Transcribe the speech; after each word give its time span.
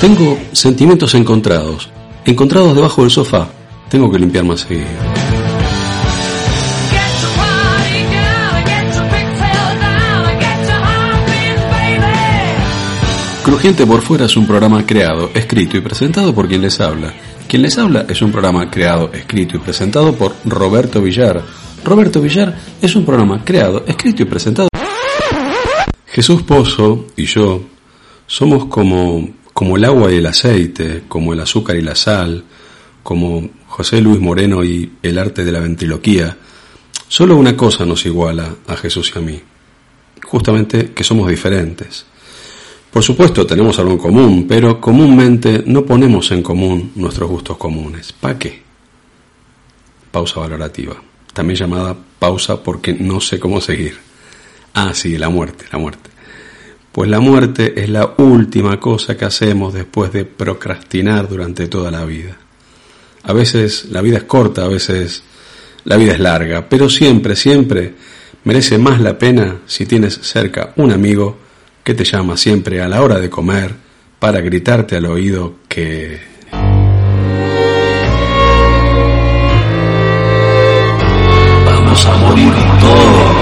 Tengo 0.00 0.38
sentimientos 0.52 1.12
encontrados, 1.16 1.90
encontrados 2.24 2.76
debajo 2.76 3.02
del 3.02 3.10
sofá. 3.10 3.48
Tengo 3.88 4.08
que 4.12 4.20
limpiar 4.20 4.44
más 4.44 4.60
seguido. 4.60 4.86
Crujiente 13.42 13.84
por 13.86 14.02
fuera 14.02 14.26
es 14.26 14.36
un 14.36 14.46
programa 14.46 14.86
creado, 14.86 15.30
escrito 15.34 15.76
y 15.76 15.80
presentado 15.80 16.32
por 16.32 16.46
quien 16.46 16.62
les 16.62 16.78
habla. 16.80 17.12
Quien 17.48 17.62
les 17.62 17.76
habla 17.76 18.06
es 18.08 18.22
un 18.22 18.30
programa 18.30 18.70
creado, 18.70 19.10
escrito 19.12 19.56
y 19.56 19.58
presentado 19.58 20.12
por 20.14 20.32
Roberto 20.44 21.02
Villar. 21.02 21.42
Roberto 21.84 22.20
Villar 22.20 22.56
es 22.80 22.94
un 22.94 23.04
programa 23.04 23.44
creado, 23.44 23.82
escrito 23.84 24.22
y 24.22 24.26
presentado. 24.26 24.68
Jesús 26.06 26.42
Pozo 26.42 27.06
y 27.16 27.24
yo 27.24 27.62
somos 28.28 28.66
como 28.66 29.26
como 29.58 29.76
el 29.76 29.84
agua 29.84 30.12
y 30.12 30.18
el 30.18 30.26
aceite, 30.26 31.02
como 31.08 31.32
el 31.32 31.40
azúcar 31.40 31.74
y 31.74 31.82
la 31.82 31.96
sal, 31.96 32.44
como 33.02 33.50
José 33.66 34.00
Luis 34.00 34.20
Moreno 34.20 34.62
y 34.62 34.88
el 35.02 35.18
arte 35.18 35.44
de 35.44 35.50
la 35.50 35.58
ventriloquía, 35.58 36.36
solo 37.08 37.34
una 37.34 37.56
cosa 37.56 37.84
nos 37.84 38.06
iguala 38.06 38.54
a 38.68 38.76
Jesús 38.76 39.10
y 39.12 39.18
a 39.18 39.20
mí, 39.20 39.40
justamente 40.22 40.92
que 40.92 41.02
somos 41.02 41.28
diferentes. 41.28 42.06
Por 42.92 43.02
supuesto 43.02 43.44
tenemos 43.44 43.76
algo 43.80 43.94
en 43.94 43.98
común, 43.98 44.46
pero 44.48 44.80
comúnmente 44.80 45.64
no 45.66 45.84
ponemos 45.84 46.30
en 46.30 46.44
común 46.44 46.92
nuestros 46.94 47.28
gustos 47.28 47.56
comunes. 47.56 48.12
¿Para 48.12 48.38
qué? 48.38 48.62
Pausa 50.12 50.38
valorativa, 50.38 50.94
también 51.32 51.58
llamada 51.58 51.96
pausa 52.20 52.62
porque 52.62 52.92
no 52.92 53.20
sé 53.20 53.40
cómo 53.40 53.60
seguir. 53.60 53.98
Ah, 54.74 54.94
sí, 54.94 55.18
la 55.18 55.28
muerte, 55.30 55.64
la 55.72 55.80
muerte 55.80 56.10
pues 56.98 57.08
la 57.08 57.20
muerte 57.20 57.80
es 57.80 57.88
la 57.88 58.14
última 58.16 58.80
cosa 58.80 59.16
que 59.16 59.24
hacemos 59.24 59.72
después 59.72 60.12
de 60.12 60.24
procrastinar 60.24 61.28
durante 61.28 61.68
toda 61.68 61.92
la 61.92 62.04
vida. 62.04 62.36
A 63.22 63.32
veces 63.32 63.86
la 63.92 64.02
vida 64.02 64.16
es 64.16 64.24
corta, 64.24 64.64
a 64.64 64.68
veces 64.68 65.22
la 65.84 65.96
vida 65.96 66.14
es 66.14 66.18
larga, 66.18 66.68
pero 66.68 66.90
siempre, 66.90 67.36
siempre 67.36 67.94
merece 68.42 68.78
más 68.78 69.00
la 69.00 69.16
pena 69.16 69.58
si 69.64 69.86
tienes 69.86 70.14
cerca 70.22 70.72
un 70.74 70.90
amigo 70.90 71.38
que 71.84 71.94
te 71.94 72.02
llama 72.02 72.36
siempre 72.36 72.82
a 72.82 72.88
la 72.88 73.00
hora 73.00 73.20
de 73.20 73.30
comer 73.30 73.76
para 74.18 74.40
gritarte 74.40 74.96
al 74.96 75.06
oído 75.06 75.58
que... 75.68 76.18
Vamos 81.64 82.06
a 82.06 82.16
morir 82.16 82.52
todos. 82.80 83.37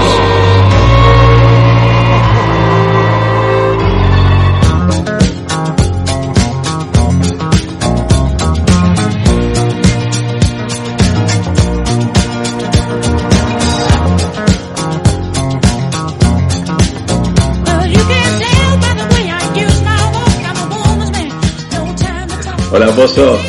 Hola, 22.77 22.91
Pozo. 22.91 23.39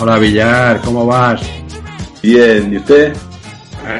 Hola, 0.00 0.16
Villar, 0.16 0.80
¿cómo 0.82 1.04
vas? 1.04 1.42
Bien, 2.22 2.72
¿y 2.72 2.76
usted? 2.76 3.12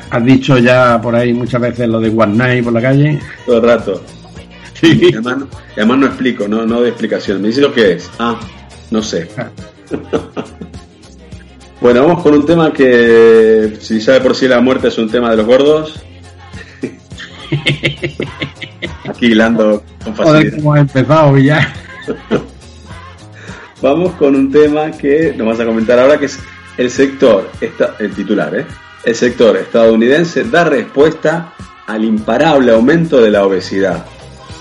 ¿Has 0.09 0.25
dicho 0.25 0.59
ya 0.59 1.01
por 1.03 1.17
ahí 1.17 1.33
muchas 1.33 1.61
veces 1.61 1.89
lo 1.89 1.99
de 1.99 2.09
One 2.09 2.37
Night 2.37 2.63
por 2.63 2.75
la 2.75 2.81
calle? 2.81 3.19
Todo 3.45 3.57
el 3.57 3.63
rato. 3.65 4.01
Sí. 4.75 4.97
Y 5.03 5.13
además, 5.13 5.39
además, 5.73 5.99
no 5.99 6.07
explico, 6.07 6.47
no, 6.47 6.65
no 6.67 6.79
doy 6.79 6.91
explicación. 6.91 7.43
Me 7.43 7.49
dice 7.49 7.63
lo 7.63 7.75
que 7.75 7.95
es. 7.95 8.09
Ah, 8.21 8.39
no 8.93 9.03
sé. 9.03 9.29
bueno, 11.81 12.07
vamos 12.07 12.23
con 12.23 12.35
un 12.35 12.47
tema 12.47 12.73
que, 12.73 13.77
si 13.81 14.01
sabe 14.01 14.21
por 14.21 14.37
sí 14.37 14.47
la 14.47 14.61
muerte 14.61 14.87
es 14.87 14.99
un 14.99 15.11
tema 15.11 15.33
de 15.33 15.37
los 15.39 15.47
gordos. 15.47 16.01
Aquí 19.09 19.27
hilando 19.27 19.83
con 20.05 20.15
facilidad. 20.15 20.43
Joder, 20.43 20.57
cómo 20.59 20.75
ha 20.75 20.79
empezado, 20.79 21.33
Villar. 21.33 21.73
Vamos 23.83 24.13
con 24.15 24.35
un 24.35 24.53
tema 24.53 24.91
que 24.91 25.35
nos 25.37 25.47
vas 25.47 25.61
a 25.61 25.65
comentar 25.65 25.99
ahora, 25.99 26.19
que 26.19 26.27
es 26.27 26.39
el 26.77 26.91
sector, 26.91 27.51
el 27.99 28.13
titular, 28.13 28.55
¿eh? 28.55 28.67
el 29.05 29.15
sector 29.15 29.57
estadounidense 29.57 30.45
da 30.45 30.65
respuesta 30.65 31.55
al 31.87 32.05
imparable 32.05 32.73
aumento 32.73 33.21
de 33.21 33.31
la 33.31 33.45
obesidad. 33.45 34.05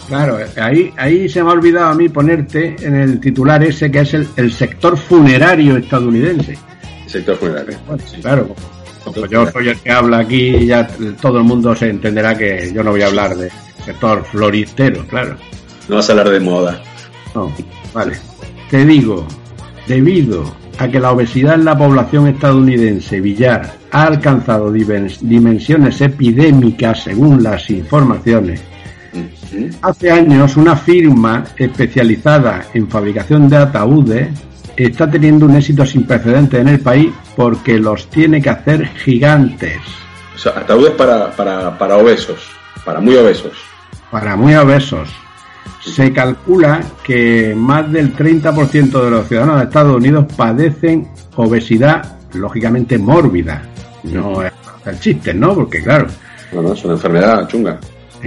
Claro, 0.07 0.39
ahí, 0.59 0.91
ahí 0.97 1.29
se 1.29 1.43
me 1.43 1.49
ha 1.49 1.53
olvidado 1.53 1.87
a 1.87 1.93
mí 1.93 2.09
ponerte 2.09 2.75
en 2.79 2.95
el 2.95 3.19
titular 3.19 3.63
ese 3.63 3.91
que 3.91 3.99
es 3.99 4.13
el, 4.13 4.51
sector 4.51 4.97
funerario 4.97 5.77
estadounidense. 5.77 6.57
El 7.03 7.09
sector 7.09 7.37
funerario. 7.37 7.77
claro, 8.21 8.55
como 9.03 9.25
yo 9.27 9.51
soy 9.51 9.69
el 9.69 9.79
que 9.79 9.91
habla 9.91 10.19
aquí, 10.19 10.65
ya 10.65 10.87
todo 11.21 11.37
el 11.37 11.43
mundo 11.43 11.75
se 11.75 11.89
entenderá 11.89 12.35
que 12.35 12.71
yo 12.73 12.83
no 12.83 12.91
voy 12.91 13.03
a 13.03 13.07
hablar 13.07 13.35
de 13.35 13.51
sector 13.85 14.23
floristero, 14.23 15.05
claro. 15.07 15.35
No 15.87 15.97
vas 15.97 16.09
a 16.09 16.13
hablar 16.13 16.29
de 16.29 16.39
moda. 16.39 16.81
No, 17.35 17.53
vale. 17.93 18.28
Te 18.69 18.85
digo, 18.85 19.25
debido 19.87 20.43
a 20.77 20.87
que 20.87 20.99
la 20.99 21.11
obesidad 21.11 21.55
en 21.55 21.65
la 21.65 21.75
población 21.75 22.27
estadounidense, 22.27 23.19
Villar, 23.19 23.73
ha 23.91 24.03
alcanzado 24.03 24.71
dimensiones 24.71 25.99
epidémicas 26.01 27.03
según 27.03 27.41
las 27.41 27.67
informaciones, 27.71 28.61
hace 29.81 30.11
años 30.11 30.55
una 30.55 30.75
firma 30.75 31.45
especializada 31.57 32.65
en 32.75 32.87
fabricación 32.87 33.49
de 33.49 33.57
ataúdes 33.57 34.29
está 34.77 35.09
teniendo 35.09 35.47
un 35.47 35.55
éxito 35.55 35.83
sin 35.83 36.03
precedentes 36.03 36.61
en 36.61 36.67
el 36.67 36.79
país 36.79 37.11
porque 37.35 37.79
los 37.79 38.07
tiene 38.09 38.39
que 38.39 38.51
hacer 38.51 38.85
gigantes. 39.03 39.79
O 40.35 40.37
sea, 40.37 40.53
ataúdes 40.53 40.91
para, 40.91 41.31
para, 41.31 41.75
para 41.75 41.97
obesos, 41.97 42.39
para 42.85 43.01
muy 43.01 43.15
obesos. 43.15 43.53
Para 44.11 44.35
muy 44.35 44.53
obesos 44.55 45.09
se 45.81 46.11
calcula 46.11 46.81
que 47.03 47.53
más 47.55 47.91
del 47.91 48.15
30% 48.15 49.03
de 49.03 49.11
los 49.11 49.27
ciudadanos 49.27 49.59
de 49.59 49.63
Estados 49.65 49.95
Unidos 49.95 50.25
padecen 50.35 51.07
obesidad, 51.35 52.17
lógicamente 52.33 52.97
mórbida. 52.97 53.63
No 54.03 54.43
es 54.43 54.51
hacer 54.81 54.99
chistes, 54.99 55.35
¿no? 55.35 55.53
Porque 55.53 55.81
claro. 55.81 56.07
No, 56.53 56.61
no, 56.61 56.73
es 56.73 56.83
una 56.83 56.93
enfermedad 56.93 57.47
chunga. 57.47 57.79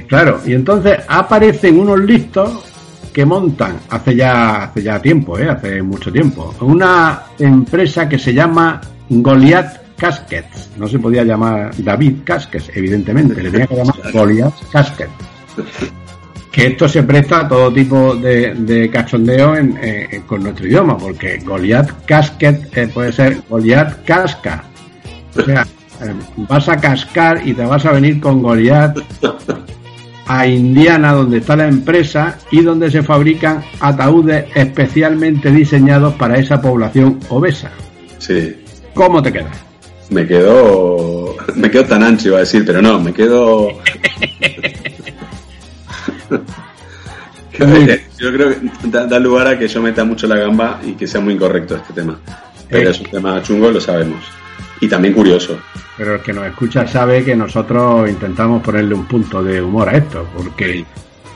Claro, 0.06 0.40
y 0.46 0.54
entonces 0.54 0.98
aparecen 1.06 1.78
unos 1.78 2.00
listos 2.00 2.64
que 3.12 3.26
montan 3.26 3.78
hace 3.90 4.16
ya 4.16 4.64
hace 4.64 4.82
ya 4.82 5.00
tiempo, 5.00 5.38
¿eh? 5.38 5.50
hace 5.50 5.82
mucho 5.82 6.10
tiempo, 6.10 6.54
una 6.60 7.24
empresa 7.38 8.08
que 8.08 8.18
se 8.18 8.32
llama 8.32 8.80
Goliath 9.10 9.96
Caskets. 9.96 10.70
No 10.78 10.88
se 10.88 10.98
podía 10.98 11.24
llamar 11.24 11.72
David 11.76 12.20
Caskets, 12.24 12.70
evidentemente, 12.74 13.42
le 13.42 13.50
tenía 13.50 13.66
que 13.66 13.76
llamar 13.76 13.96
Goliath 14.12 14.54
Caskets 14.72 15.12
que 16.52 16.66
esto 16.66 16.86
se 16.86 17.02
presta 17.02 17.40
a 17.40 17.48
todo 17.48 17.72
tipo 17.72 18.14
de, 18.14 18.90
cachondeo 18.92 19.54
con 20.26 20.42
nuestro 20.42 20.66
idioma, 20.66 20.98
porque 20.98 21.38
Goliath 21.38 22.04
Casket 22.04 22.76
eh, 22.76 22.88
puede 22.92 23.10
ser 23.10 23.38
Goliath 23.48 24.04
Casca. 24.04 24.64
O 25.34 25.42
sea, 25.42 25.62
eh, 25.62 26.12
vas 26.36 26.68
a 26.68 26.76
cascar 26.76 27.40
y 27.46 27.54
te 27.54 27.64
vas 27.64 27.86
a 27.86 27.92
venir 27.92 28.20
con 28.20 28.42
Goliath 28.42 28.98
a 30.26 30.46
Indiana, 30.46 31.12
donde 31.12 31.38
está 31.38 31.56
la 31.56 31.66
empresa 31.66 32.38
y 32.50 32.60
donde 32.60 32.90
se 32.90 33.02
fabrican 33.02 33.64
ataúdes 33.80 34.44
especialmente 34.54 35.50
diseñados 35.50 36.14
para 36.14 36.38
esa 36.38 36.60
población 36.60 37.18
obesa. 37.30 37.70
Sí. 38.18 38.56
¿Cómo 38.92 39.22
te 39.22 39.32
quedas? 39.32 39.56
Me 40.10 40.26
quedo. 40.26 41.34
Me 41.56 41.70
quedo 41.70 41.84
tan 41.86 42.02
ancho, 42.02 42.28
iba 42.28 42.36
a 42.36 42.40
decir, 42.40 42.62
pero 42.66 42.82
no, 42.82 43.00
me 43.00 43.14
quedo. 43.14 43.68
Yo 48.18 48.32
creo 48.32 48.48
que 48.48 48.88
da, 48.88 49.18
lugar 49.18 49.46
a 49.46 49.58
que 49.58 49.68
yo 49.68 49.82
meta 49.82 50.04
mucho 50.04 50.26
la 50.26 50.36
gamba 50.36 50.80
y 50.82 50.92
que 50.92 51.06
sea 51.06 51.20
muy 51.20 51.34
incorrecto 51.34 51.76
este 51.76 51.92
tema. 51.92 52.18
Pero 52.68 52.90
es 52.90 53.00
un 53.00 53.06
tema 53.10 53.42
chungo, 53.42 53.70
lo 53.70 53.80
sabemos. 53.80 54.24
Y 54.80 54.88
también 54.88 55.12
curioso. 55.12 55.58
Pero 55.98 56.14
el 56.14 56.22
que 56.22 56.32
nos 56.32 56.46
escucha 56.46 56.86
sabe 56.86 57.22
que 57.22 57.36
nosotros 57.36 58.08
intentamos 58.08 58.62
ponerle 58.62 58.94
un 58.94 59.04
punto 59.04 59.42
de 59.44 59.60
humor 59.60 59.90
a 59.90 59.98
esto, 59.98 60.26
porque, 60.34 60.84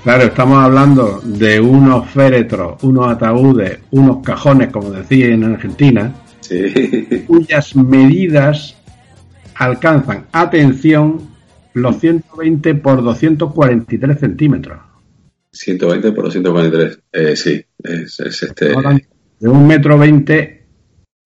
claro, 0.02 0.24
estamos 0.24 0.64
hablando 0.64 1.20
de 1.22 1.60
unos 1.60 2.08
féretros, 2.08 2.82
unos 2.82 3.08
ataúdes, 3.08 3.80
unos 3.90 4.24
cajones, 4.24 4.70
como 4.70 4.90
decía 4.90 5.26
en 5.26 5.44
Argentina, 5.44 6.12
Sí. 6.40 7.24
cuyas 7.26 7.74
medidas 7.74 8.76
alcanzan, 9.54 10.26
atención, 10.32 11.20
los 11.74 11.98
120 11.98 12.74
por 12.76 13.02
243 13.02 14.18
centímetros. 14.18 14.78
120 15.58 16.12
por 16.12 16.24
243. 16.24 17.00
Eh, 17.12 17.36
sí, 17.36 17.64
es, 17.82 18.20
es 18.20 18.42
este. 18.42 18.74
De 19.38 19.48
un 19.48 19.66
metro 19.66 19.98
20 19.98 20.66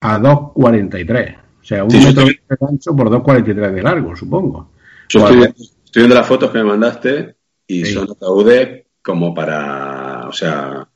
a 0.01 0.19
2,43. 0.19 1.37
O 1.37 1.63
sea, 1.63 1.83
un 1.83 1.91
Sí, 1.91 1.97
metro 1.97 2.09
estoy- 2.23 2.25
20 2.25 2.43
de 2.59 2.67
ancho 2.69 2.95
por 2.95 3.09
2,43 3.09 3.71
de 3.73 3.83
largo, 3.83 4.15
supongo. 4.15 4.71
Yo 5.09 5.19
estoy, 5.19 5.43
estoy 5.43 6.01
viendo 6.01 6.15
las 6.15 6.27
fotos 6.27 6.51
que 6.51 6.57
me 6.59 6.63
mandaste 6.65 7.35
y 7.67 7.85
Sí. 7.85 7.93
son 7.93 8.09
ataúdes 8.11 8.85
como 9.01 9.33
para. 9.33 10.27
O 10.27 10.33
sea. 10.33 10.87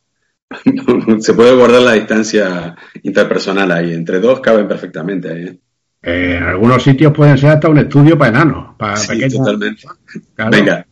se 1.19 1.33
puede 1.33 1.55
guardar 1.55 1.81
la 1.81 1.93
distancia 1.93 2.75
interpersonal 3.03 3.71
ahí. 3.71 3.93
Entre 3.93 4.19
dos 4.19 4.39
caben 4.39 4.67
perfectamente 4.67 5.29
ahí. 5.31 5.43
¿eh? 5.45 5.59
Eh, 6.03 6.35
en 6.37 6.43
algunos 6.43 6.83
sitios 6.83 7.11
pueden 7.13 7.35
ser 7.37 7.49
hasta 7.49 7.67
un 7.67 7.79
estudio 7.79 8.15
para 8.17 8.29
enanos, 8.29 8.75
para 8.77 8.95
Sí, 8.95 9.07
pequeños. 9.07 9.33
totalmente. 9.37 9.83
Claro. 10.35 10.51
Venga, 10.51 10.85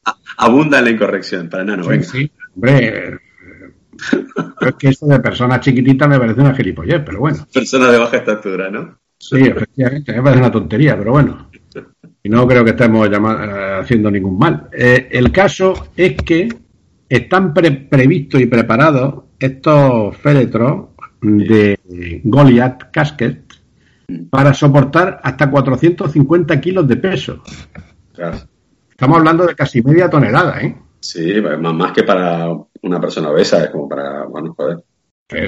abunda 0.46 0.80
en 0.80 0.86
la 0.86 0.92
incorrección 0.92 1.50
para 1.50 1.64
nano. 1.64 1.84
Sí, 1.84 1.90
Venga. 1.90 2.04
sí, 2.04 2.32
hombre. 2.56 2.88
eh, 2.88 3.18
Es 4.62 4.76
que 4.76 4.88
eso 4.90 5.06
de 5.08 5.20
personas 5.20 5.60
chiquititas 5.62 6.08
me 6.10 6.20
parece 6.20 6.42
una 6.42 6.54
gilipollez, 6.56 7.02
pero 7.06 7.20
bueno. 7.20 7.46
Persona 7.54 7.92
de 7.92 7.98
baja 8.00 8.18
estatura, 8.18 8.70
¿no? 8.70 8.98
Sí, 9.20 9.38
efectivamente, 9.40 10.12
me 10.14 10.22
parece 10.22 10.40
una 10.40 10.52
tontería, 10.52 10.98
pero 10.98 11.12
bueno. 11.12 11.50
Y 12.24 12.30
no 12.30 12.48
creo 12.48 12.64
que 12.64 12.72
estemos 12.72 13.08
eh, 13.08 13.80
haciendo 13.82 14.10
ningún 14.12 14.38
mal. 14.38 14.68
Eh, 14.72 15.10
el 15.12 15.32
caso 15.32 15.90
es 15.96 16.16
que 16.16 16.50
están 17.08 17.54
pre- 17.54 17.72
previstos 17.72 18.42
y 18.42 18.46
preparados 18.48 19.24
estos 19.40 20.16
féretros 20.18 20.88
de 21.22 21.80
Goliath 22.24 22.92
Casket 22.92 23.44
para 24.30 24.54
soportar 24.54 25.20
hasta 25.24 25.50
450 25.50 26.60
kilos 26.60 26.88
de 26.88 26.96
peso. 26.98 27.44
Claro. 28.14 28.38
Estamos 29.04 29.18
hablando 29.20 29.46
de 29.46 29.56
casi 29.56 29.82
media 29.82 30.10
tonelada, 30.10 30.62
¿eh? 30.62 30.76
Sí, 31.02 31.34
más, 31.60 31.74
más 31.74 31.92
que 31.92 32.04
para 32.04 32.48
una 32.84 33.00
persona 33.02 33.30
obesa, 33.32 33.64
es 33.66 33.70
como 33.70 33.90
para. 33.90 34.24
Bueno, 34.26 34.54
joder. 34.58 34.78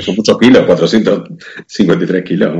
Son 0.01 0.15
muchos 0.15 0.37
kilos, 0.39 0.65
453 0.65 2.23
kilos. 2.23 2.51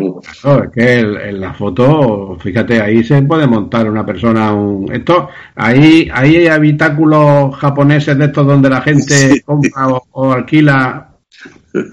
Claro, 0.42 0.64
es 0.66 0.70
que 0.72 1.00
el- 1.00 1.18
en 1.18 1.42
la 1.42 1.54
foto, 1.54 2.38
fíjate, 2.40 2.80
ahí 2.82 3.04
se 3.04 3.22
puede 3.24 3.48
montar 3.48 3.90
una 3.90 4.06
persona 4.06 4.54
un 4.54 4.92
esto, 4.94 5.30
ahí, 5.56 6.08
ahí 6.14 6.36
hay 6.38 6.48
habitáculos 6.48 7.56
japoneses 7.58 8.18
de 8.18 8.26
estos 8.26 8.46
donde 8.46 8.70
la 8.70 8.82
gente 8.82 9.14
Sí. 9.34 9.42
compra 9.42 9.88
o, 9.90 10.04
o 10.12 10.32
alquila 10.34 11.10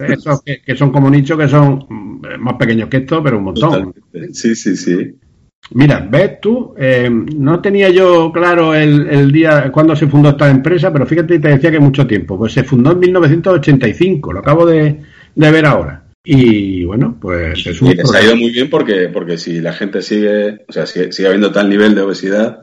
esos 0.07 0.41
que, 0.43 0.61
que 0.61 0.75
son 0.75 0.91
como 0.91 1.09
nicho 1.09 1.35
que 1.37 1.47
son 1.47 1.85
mm, 1.89 2.21
más 2.39 2.53
pequeños 2.55 2.87
que 2.89 2.97
esto, 2.97 3.21
pero 3.23 3.37
un 3.39 3.43
montón. 3.45 3.71
Totalmente. 3.71 4.33
Sí, 4.33 4.55
sí, 4.55 4.75
sí. 4.77 5.15
Mira, 5.71 6.07
ves 6.09 6.39
tú, 6.41 6.73
Eh, 6.77 7.09
no 7.09 7.59
tenía 7.61 7.89
yo 7.89 8.31
claro 8.31 8.75
el, 8.75 9.07
el 9.09 9.31
día 9.31 9.71
cuando 9.71 9.95
se 9.95 10.07
fundó 10.07 10.29
esta 10.29 10.49
empresa, 10.49 10.91
pero 10.91 11.05
fíjate, 11.05 11.39
te 11.39 11.47
decía 11.49 11.71
que 11.71 11.79
mucho 11.79 12.05
tiempo. 12.05 12.37
Pues 12.37 12.53
se 12.53 12.63
fundó 12.63 12.91
en 12.91 12.99
1985, 12.99 14.33
lo 14.33 14.39
acabo 14.39 14.65
de, 14.65 14.97
de 15.35 15.51
ver 15.51 15.65
ahora. 15.65 16.03
Y 16.25 16.85
bueno, 16.85 17.17
pues 17.19 17.65
es 17.65 17.81
un 17.81 17.89
Y 17.91 17.95
les 17.95 18.13
ha 18.13 18.23
ido 18.23 18.35
muy 18.35 18.51
bien 18.51 18.69
porque, 18.69 19.09
porque 19.11 19.37
si 19.37 19.59
la 19.59 19.73
gente 19.73 20.01
sigue, 20.01 20.59
o 20.67 20.71
sea, 20.71 20.85
sigue, 20.85 21.11
sigue 21.11 21.27
habiendo 21.27 21.51
tal 21.51 21.69
nivel 21.69 21.95
de 21.95 22.01
obesidad, 22.01 22.61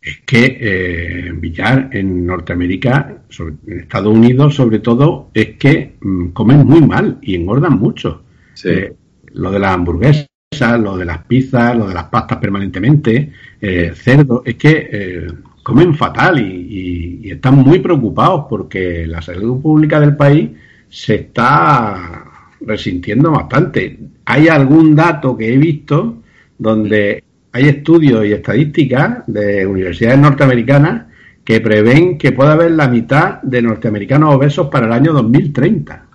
es 0.00 0.18
que 0.26 0.58
eh, 0.60 1.32
Villar 1.34 1.90
en 1.92 2.26
Norteamérica, 2.26 3.22
sobre- 3.28 3.54
en 3.66 3.80
Estados 3.80 4.12
Unidos 4.14 4.54
sobre 4.54 4.80
todo, 4.80 5.30
es 5.32 5.56
que 5.56 5.94
mm, 6.00 6.28
comen 6.28 6.66
muy 6.66 6.80
mal 6.82 7.18
y 7.22 7.34
engordan 7.36 7.78
mucho. 7.78 8.22
sí. 8.54 8.68
Eh, 8.68 8.92
lo 9.34 9.50
de 9.50 9.58
las 9.58 9.72
hamburguesas, 9.72 10.26
lo 10.60 10.96
de 10.96 11.04
las 11.04 11.24
pizzas, 11.24 11.76
lo 11.76 11.88
de 11.88 11.94
las 11.94 12.04
pastas 12.04 12.38
permanentemente, 12.38 13.32
eh, 13.60 13.92
cerdo, 13.94 14.42
es 14.44 14.56
que 14.56 14.88
eh, 14.92 15.26
comen 15.62 15.94
fatal 15.94 16.38
y, 16.38 17.30
están 17.30 17.56
muy 17.56 17.78
preocupados 17.78 18.44
porque 18.48 19.06
la 19.06 19.22
salud 19.22 19.62
pública 19.62 19.98
del 19.98 20.16
país 20.16 20.50
se 20.88 21.14
está 21.14 22.24
resintiendo 22.60 23.30
bastante. 23.30 23.98
Hay 24.26 24.48
algún 24.48 24.94
dato 24.94 25.36
que 25.36 25.54
he 25.54 25.56
visto 25.56 26.22
donde 26.58 27.24
hay 27.52 27.68
estudios 27.68 28.26
y 28.26 28.32
estadísticas 28.32 29.24
de 29.26 29.66
universidades 29.66 30.18
norteamericanas 30.18 31.06
que 31.42 31.60
prevén 31.60 32.18
que 32.18 32.32
pueda 32.32 32.52
haber 32.52 32.72
la 32.72 32.88
mitad 32.88 33.40
de 33.42 33.62
norteamericanos 33.62 34.34
obesos 34.34 34.68
para 34.68 34.86
el 34.86 34.92
año 34.92 35.12
2030 35.14 36.06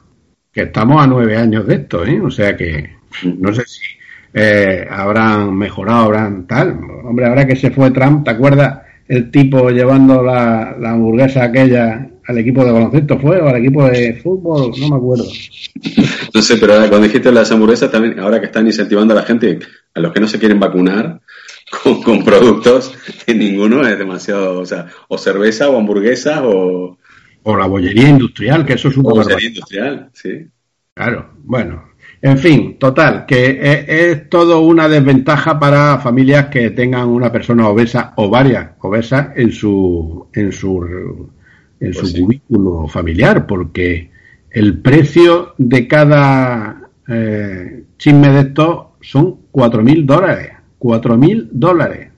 que 0.57 0.63
estamos 0.63 1.03
a 1.03 1.05
nueve 1.05 1.37
años 1.37 1.67
de 1.67 1.75
esto, 1.75 2.03
¿eh? 2.03 2.19
O 2.19 2.31
sea 2.31 2.57
que 2.57 2.97
no 3.23 3.53
sé 3.53 3.63
si 3.67 3.96
eh, 4.39 4.87
habrán 4.89 5.55
mejorado, 5.55 6.05
habrán 6.05 6.45
tal. 6.45 6.79
Hombre, 7.03 7.25
ahora 7.25 7.47
que 7.47 7.55
se 7.55 7.71
fue 7.71 7.91
Trump, 7.91 8.23
¿te 8.23 8.31
acuerdas 8.31 8.81
el 9.07 9.31
tipo 9.31 9.69
llevando 9.69 10.21
la, 10.21 10.75
la 10.79 10.91
hamburguesa 10.91 11.45
aquella 11.45 12.07
al 12.25 12.37
equipo 12.37 12.63
de 12.65 12.71
baloncesto 12.71 13.17
fue 13.19 13.39
o 13.39 13.47
al 13.47 13.55
equipo 13.57 13.85
de 13.85 14.13
fútbol? 14.21 14.71
No 14.79 14.89
me 14.89 14.95
acuerdo. 14.97 15.25
No 16.33 16.41
sé, 16.41 16.57
pero 16.57 16.73
ahora 16.73 16.89
cuando 16.89 17.07
dijiste 17.07 17.31
las 17.31 17.51
hamburguesas, 17.51 17.89
también, 17.91 18.19
ahora 18.19 18.39
que 18.39 18.47
están 18.47 18.67
incentivando 18.67 19.13
a 19.13 19.17
la 19.17 19.23
gente, 19.23 19.59
a 19.93 19.99
los 19.99 20.11
que 20.13 20.19
no 20.19 20.27
se 20.27 20.37
quieren 20.39 20.59
vacunar, 20.59 21.21
con, 21.83 22.01
con 22.03 22.23
productos 22.23 22.93
que 23.25 23.33
ninguno 23.33 23.87
es 23.87 23.97
demasiado, 23.97 24.59
o 24.59 24.65
sea, 24.65 24.87
o 25.07 25.17
cerveza 25.17 25.69
o 25.69 25.77
hamburguesa 25.77 26.43
o, 26.45 26.97
O 27.43 27.55
la 27.57 27.65
bollería 27.65 28.09
industrial, 28.09 28.65
que 28.65 28.73
eso 28.73 28.89
es 28.89 28.97
barbaridad. 28.97 29.23
bollería 29.23 29.47
industrial, 29.49 30.09
sí. 30.13 30.47
Claro, 30.93 31.31
bueno. 31.37 31.86
En 32.21 32.37
fin, 32.39 32.77
total, 32.79 33.25
que 33.27 33.59
es, 33.61 33.89
es 33.89 34.29
todo 34.29 34.61
una 34.61 34.87
desventaja 34.89 35.59
para 35.59 35.99
familias 35.99 36.47
que 36.47 36.71
tengan 36.71 37.07
una 37.09 37.31
persona 37.31 37.69
obesa 37.69 38.13
o 38.17 38.29
varias 38.29 38.71
obesas 38.79 39.29
en 39.35 39.51
su 39.51 40.27
en 40.33 40.51
su 40.51 41.29
en 41.79 41.93
su 41.93 41.99
Pues 42.01 42.11
sí. 42.13 42.21
cubículo 42.21 42.87
familiar, 42.87 43.45
porque 43.45 44.09
el 44.49 44.79
precio 44.81 45.53
de 45.57 45.87
cada 45.87 46.89
eh, 47.07 47.83
chisme 47.97 48.29
de 48.31 48.39
estos 48.41 48.87
son 49.01 49.41
cuatro 49.51 49.83
mil 49.83 50.05
dólares, 50.05 50.53
cuatro 50.79 51.17
mil 51.17 51.47
dólares, 51.51 52.09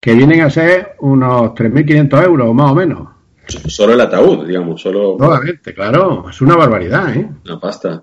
que 0.00 0.14
vienen 0.14 0.40
a 0.42 0.50
ser 0.50 0.96
unos 1.00 1.52
3.500 1.54 2.24
euros 2.24 2.54
más 2.54 2.72
o 2.72 2.74
menos. 2.74 3.08
Solo 3.46 3.92
el 3.94 4.00
ataúd, 4.00 4.46
digamos, 4.46 4.80
solo 4.80 5.16
Solamente, 5.18 5.72
claro, 5.74 6.28
es 6.28 6.40
una 6.40 6.56
barbaridad, 6.56 7.14
¿eh? 7.16 7.28
una 7.44 7.60
pasta. 7.60 8.02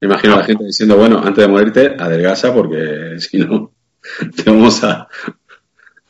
Me 0.00 0.06
imagino 0.08 0.34
a 0.34 0.38
la 0.38 0.44
gente 0.44 0.64
diciendo, 0.64 0.96
bueno, 0.96 1.18
antes 1.24 1.44
de 1.46 1.48
morirte, 1.48 1.96
adelgaza 1.98 2.52
porque 2.54 3.14
si 3.18 3.38
no, 3.38 3.72
te 4.34 4.50
vamos 4.50 4.82
a, 4.84 5.08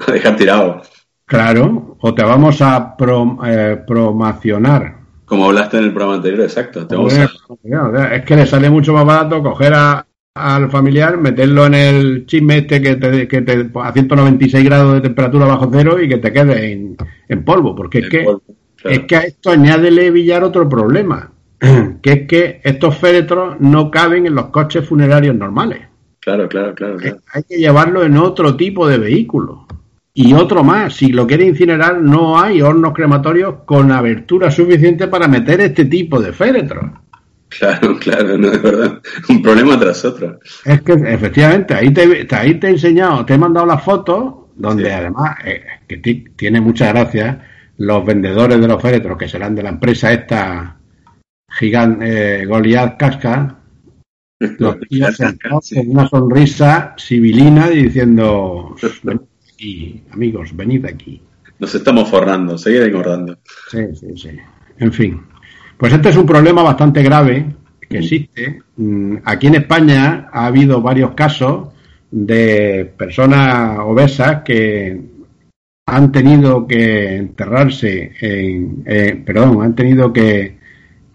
a 0.07 0.13
dejar 0.13 0.37
tirado. 0.37 0.83
Claro, 1.25 1.97
o 2.01 2.15
te 2.15 2.23
vamos 2.23 2.61
a 2.63 2.97
prom- 2.97 3.39
eh, 3.47 3.83
promocionar. 3.87 4.97
Como 5.25 5.47
hablaste 5.47 5.79
en 5.79 5.85
el 5.85 5.91
programa 5.91 6.17
anterior, 6.17 6.43
exacto. 6.43 6.87
Te 6.87 6.95
vamos 6.95 7.15
a, 7.19 8.15
Es 8.15 8.25
que 8.25 8.37
le 8.37 8.47
sale 8.47 8.71
mucho 8.71 8.93
más 8.93 9.05
barato 9.05 9.43
coger 9.43 9.75
a- 9.75 10.07
al 10.35 10.71
familiar, 10.71 11.17
meterlo 11.17 11.67
en 11.67 11.75
el 11.75 12.27
chisme 12.27 12.59
este 12.59 12.81
que 12.83 12.97
te, 12.97 13.27
que 13.27 13.41
te 13.43 13.71
a 13.75 13.93
196 13.93 14.65
grados 14.65 14.93
de 14.95 15.01
temperatura 15.01 15.47
bajo 15.47 15.69
cero 15.73 16.01
y 16.01 16.09
que 16.09 16.19
te 16.19 16.31
quede 16.33 16.73
en, 16.73 16.97
en 17.29 17.45
polvo, 17.45 17.75
porque 17.75 18.01
es 18.01 18.09
que 18.11 18.23
polvo, 18.25 18.43
claro. 18.77 18.97
es 18.97 19.07
que 19.07 19.17
a 19.17 19.21
esto 19.21 19.51
añádele 19.51 20.11
Villar 20.11 20.45
otro 20.45 20.69
problema, 20.69 21.33
que 22.03 22.13
es 22.13 22.27
que 22.29 22.61
estos 22.65 22.97
féretros 22.99 23.57
no 23.61 23.91
caben 23.91 24.27
en 24.27 24.35
los 24.35 24.47
coches 24.47 24.87
funerarios 24.87 25.35
normales. 25.35 25.81
Claro, 26.21 26.49
claro, 26.49 26.75
claro, 26.75 26.97
claro. 26.97 27.19
Hay 27.33 27.43
que 27.49 27.57
llevarlo 27.57 28.03
en 28.05 28.17
otro 28.17 28.57
tipo 28.57 28.87
de 28.89 28.99
vehículo. 28.99 29.67
Y 30.13 30.33
otro 30.33 30.65
más, 30.65 30.95
si 30.95 31.09
lo 31.13 31.27
quiere 31.27 31.45
incinerar, 31.45 32.01
no 32.01 32.41
hay 32.41 32.63
hornos 32.63 32.95
crematorios 32.95 33.57
con 33.67 33.93
abertura 33.93 34.51
suficiente 34.51 35.09
para 35.09 35.29
meter 35.29 35.61
este 35.61 35.85
tipo 35.85 36.21
de 36.21 36.33
féretros. 36.33 36.85
Claro, 37.49 37.97
claro, 37.99 38.37
no 38.39 38.51
es 38.51 38.61
verdad. 38.63 38.99
Un 39.29 39.41
problema 39.43 39.79
tras 39.79 40.05
otro. 40.05 40.41
Es 40.65 40.81
que 40.83 40.95
efectivamente, 40.95 41.75
ahí 41.75 41.93
te, 41.93 42.27
ahí 42.35 42.55
te 42.55 42.67
he 42.67 42.71
enseñado, 42.71 43.25
te 43.25 43.35
he 43.35 43.39
mandado 43.39 43.67
las 43.67 43.85
fotos, 43.85 44.35
donde 44.57 44.85
Sí. 44.87 44.91
además, 44.91 45.37
eh, 45.45 45.63
que 45.87 45.99
ti- 45.99 46.25
tiene 46.35 46.61
mucha 46.61 46.89
gracia, 46.89 47.47
los 47.79 48.05
vendedores 48.05 48.59
de 48.61 48.67
los 48.69 48.81
féretros, 48.83 49.17
que 49.19 49.29
serán 49.29 49.55
de 49.55 49.63
la 49.63 49.69
empresa 49.69 50.13
esta 50.13 50.77
gigante, 51.49 52.43
eh, 52.43 52.47
Goliath 52.47 52.97
Casca, 52.99 53.59
los 54.59 54.81
tíos 54.81 55.17
sentados 55.17 55.71
con 55.75 55.91
una 55.91 56.09
sonrisa 56.09 56.95
sibilina 56.97 57.71
y 57.73 57.85
diciendo, 57.85 58.77
venid 59.03 59.21
aquí, 59.53 60.03
amigos, 60.11 60.55
venid 60.55 60.85
aquí. 60.87 61.23
Nos 61.59 61.75
estamos 61.75 62.11
forrando, 62.11 62.59
seguir 62.59 62.83
engordando. 62.83 63.39
Sí, 63.71 63.79
sí, 63.95 64.17
sí. 64.17 64.31
En 64.79 64.93
fin. 64.93 65.23
Pues 65.77 65.93
este 65.93 66.11
es 66.11 66.17
un 66.17 66.27
problema 66.27 66.63
bastante 66.63 67.03
grave 67.03 67.55
que 67.89 67.99
existe. 67.99 68.63
Mm, 68.77 69.17
Aquí 69.25 69.47
en 69.47 69.57
España 69.57 70.29
ha 70.33 70.47
habido 70.47 70.81
varios 70.81 71.13
casos 71.13 71.69
de 72.11 72.93
personas 72.97 73.79
obesas 73.81 74.43
que 74.43 75.01
han 75.87 76.13
tenido 76.13 76.67
que 76.67 77.17
enterrarse 77.17 78.13
en, 78.21 78.83
eh, 78.87 79.23
perdón, 79.25 79.63
han 79.63 79.75
tenido 79.75 80.13
que, 80.13 80.56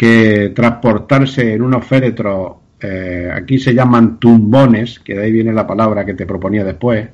que 0.02 0.52
transportarse 0.56 1.54
en 1.54 1.62
unos 1.62 1.86
féretros, 1.86 2.54
eh, 2.80 3.30
aquí 3.32 3.60
se 3.60 3.76
llaman 3.76 4.18
tumbones, 4.18 5.00
que 5.00 5.14
de 5.14 5.26
ahí 5.26 5.32
viene 5.32 5.54
la 5.54 5.68
palabra 5.68 6.04
que 6.04 6.16
te 6.16 6.26
proponía 6.26 6.64
después, 6.64 7.08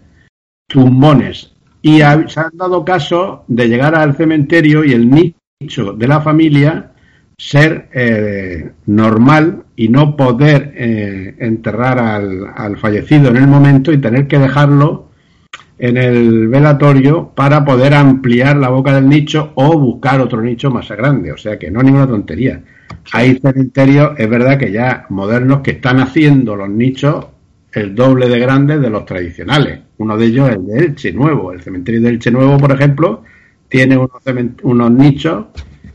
tumbones. 0.70 1.52
Y 1.82 1.98
se 1.98 2.40
han 2.40 2.52
dado 2.54 2.86
casos 2.86 3.42
de 3.50 3.68
llegar 3.68 3.94
al 3.94 4.16
cementerio 4.16 4.86
y 4.86 4.94
el 4.94 5.10
nicho 5.10 5.92
de 5.92 6.08
la 6.08 6.22
familia 6.22 6.94
ser 7.38 7.90
eh, 7.92 8.72
normal 8.86 9.66
y 9.76 9.90
no 9.90 10.16
poder 10.16 10.72
eh, 10.74 11.36
enterrar 11.40 12.00
al, 12.00 12.54
al 12.56 12.78
fallecido 12.78 13.28
en 13.32 13.36
el 13.36 13.48
momento 13.48 13.92
y 13.92 13.98
tener 13.98 14.30
que 14.30 14.40
dejarlo 14.40 15.10
en 15.78 15.98
el 15.98 16.48
velatorio 16.48 17.34
para 17.36 17.66
poder 17.66 17.96
ampliar 17.96 18.56
la 18.56 18.70
boca 18.70 18.94
del 18.94 19.10
nicho 19.10 19.52
o 19.56 19.78
buscar 19.78 20.22
otro 20.22 20.42
nicho 20.42 20.72
más 20.72 20.88
grande. 20.88 21.34
O 21.34 21.38
sea 21.38 21.60
que 21.60 21.70
no 21.70 21.82
es 21.82 21.86
ninguna 21.86 22.08
tontería. 22.08 22.64
Hay 23.14 23.40
cementerios, 23.40 24.12
es 24.18 24.30
verdad 24.30 24.58
que 24.58 24.72
ya 24.72 25.06
modernos, 25.10 25.62
que 25.62 25.72
están 25.72 26.00
haciendo 26.00 26.56
los 26.56 26.70
nichos 26.70 27.26
el 27.72 27.96
doble 27.96 28.28
de 28.28 28.40
grandes 28.40 28.82
de 28.82 28.90
los 28.90 29.06
tradicionales. 29.06 29.80
Uno 29.98 30.18
de 30.18 30.26
ellos 30.26 30.50
es 30.50 30.56
el 30.56 30.66
de 30.66 30.80
Elche 30.80 31.14
Nuevo. 31.14 31.52
El 31.52 31.62
cementerio 31.62 32.02
de 32.02 32.10
Elche 32.10 32.32
Nuevo, 32.32 32.58
por 32.58 32.72
ejemplo, 32.72 33.24
tiene 33.68 33.98
unos, 34.64 34.92
nichos 34.92 35.46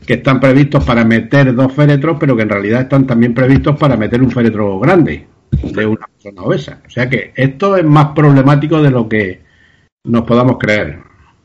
que 0.05 0.15
están 0.15 0.39
previstos 0.39 0.83
para 0.83 1.03
meter 1.03 1.53
dos 1.53 1.73
féretros, 1.73 2.17
pero 2.19 2.35
que 2.35 2.43
en 2.43 2.49
realidad 2.49 2.81
están 2.81 3.07
también 3.07 3.33
previstos 3.33 3.77
para 3.77 3.97
meter 3.97 4.21
un 4.21 4.31
féretro 4.31 4.79
grande 4.79 5.27
de 5.51 5.85
una 5.85 6.05
persona 6.07 6.41
obesa. 6.41 6.81
O 6.85 6.89
sea 6.89 7.09
que 7.09 7.31
esto 7.35 7.75
es 7.77 7.85
más 7.85 8.07
problemático 8.13 8.81
de 8.81 8.91
lo 8.91 9.07
que 9.07 9.41
nos 10.03 10.23
podamos 10.23 10.57
creer. 10.57 10.99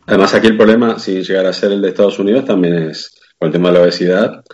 Además, 0.06 0.34
aquí 0.34 0.48
el 0.48 0.56
problema, 0.56 0.98
sin 0.98 1.22
llegar 1.22 1.46
a 1.46 1.52
ser 1.52 1.72
el 1.72 1.82
de 1.82 1.88
Estados 1.88 2.18
Unidos, 2.18 2.44
también 2.44 2.74
es 2.74 3.14
con 3.38 3.48
el 3.48 3.52
tema 3.52 3.68
de 3.68 3.74
la 3.74 3.82
obesidad, 3.82 4.44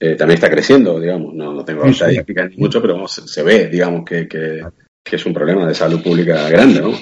eh, 0.00 0.14
también 0.16 0.36
está 0.36 0.50
creciendo, 0.50 1.00
digamos. 1.00 1.34
No, 1.34 1.52
no 1.52 1.64
tengo 1.64 1.82
Sí, 1.84 1.88
sí. 1.88 1.94
estadísticas 1.94 2.50
ni 2.50 2.56
mucho, 2.58 2.80
pero 2.80 2.94
vamos, 2.94 3.12
se, 3.12 3.42
ve, 3.42 3.68
digamos, 3.68 4.04
que, 4.04 4.26
que, 4.28 4.62
que 5.04 5.16
es 5.16 5.26
un 5.26 5.32
problema 5.34 5.66
de 5.66 5.74
salud 5.74 6.02
pública 6.02 6.48
grande, 6.48 6.80
¿no? 6.80 6.92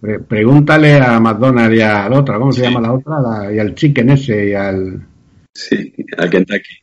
Pre- 0.00 0.20
pregúntale 0.20 0.94
a 1.00 1.20
McDonald's 1.20 1.76
y 1.78 1.80
a 1.82 2.08
la 2.08 2.18
otra, 2.18 2.38
¿cómo 2.38 2.52
se 2.52 2.62
llama 2.62 2.80
la 2.80 2.92
otra? 2.92 3.20
La- 3.20 3.52
y 3.52 3.58
al 3.58 3.74
chicken 3.74 4.10
ese 4.10 4.50
y 4.50 4.54
al, 4.54 5.06
Sí, 5.54 5.94
al 6.16 6.30
Kentucky. 6.30 6.74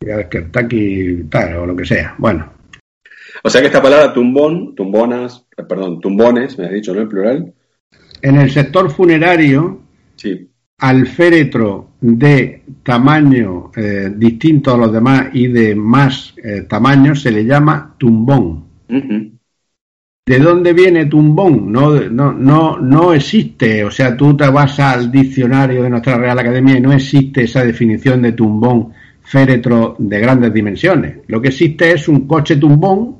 y 0.00 0.10
al 0.10 0.28
Kentucky 0.28 1.24
tal, 1.30 1.56
o 1.56 1.66
lo 1.66 1.76
que 1.76 1.84
sea. 1.84 2.14
Bueno, 2.18 2.52
O 3.44 3.48
sea 3.50 3.60
que 3.60 3.68
esta 3.68 3.80
palabra 3.82 4.12
tumbón, 4.12 4.74
tumbonas, 4.74 5.46
perdón, 5.68 6.00
tumbones, 6.00 6.58
me 6.58 6.66
has 6.66 6.72
dicho, 6.72 6.92
¿no? 6.94 7.02
En 7.02 7.08
plural. 7.08 7.52
en 8.22 8.36
el 8.36 8.50
sector 8.50 8.90
funerario, 8.90 9.80
Sí. 10.16 10.49
Al 10.80 11.06
féretro 11.06 11.90
de 12.00 12.62
tamaño 12.82 13.70
eh, 13.76 14.12
distinto 14.16 14.74
a 14.74 14.78
los 14.78 14.92
demás 14.92 15.28
y 15.34 15.48
de 15.48 15.74
más 15.74 16.34
eh, 16.42 16.62
tamaño 16.62 17.14
se 17.14 17.30
le 17.30 17.44
llama 17.44 17.94
tumbón. 17.98 18.64
¿De 18.88 20.38
dónde 20.38 20.72
viene 20.72 21.06
tumbón? 21.06 21.70
No, 21.70 22.00
no, 22.00 22.32
no, 22.32 22.78
no 22.78 23.12
existe. 23.12 23.84
O 23.84 23.90
sea, 23.90 24.16
tú 24.16 24.36
te 24.36 24.48
vas 24.48 24.78
al 24.80 25.10
diccionario 25.10 25.82
de 25.82 25.90
nuestra 25.90 26.16
Real 26.16 26.38
Academia 26.38 26.78
y 26.78 26.80
no 26.80 26.92
existe 26.92 27.42
esa 27.42 27.64
definición 27.64 28.22
de 28.22 28.32
tumbón 28.32 28.92
féretro 29.22 29.96
de 29.98 30.18
grandes 30.18 30.52
dimensiones. 30.52 31.18
Lo 31.26 31.40
que 31.40 31.48
existe 31.48 31.92
es 31.92 32.08
un 32.08 32.26
coche 32.26 32.56
tumbón 32.56 33.16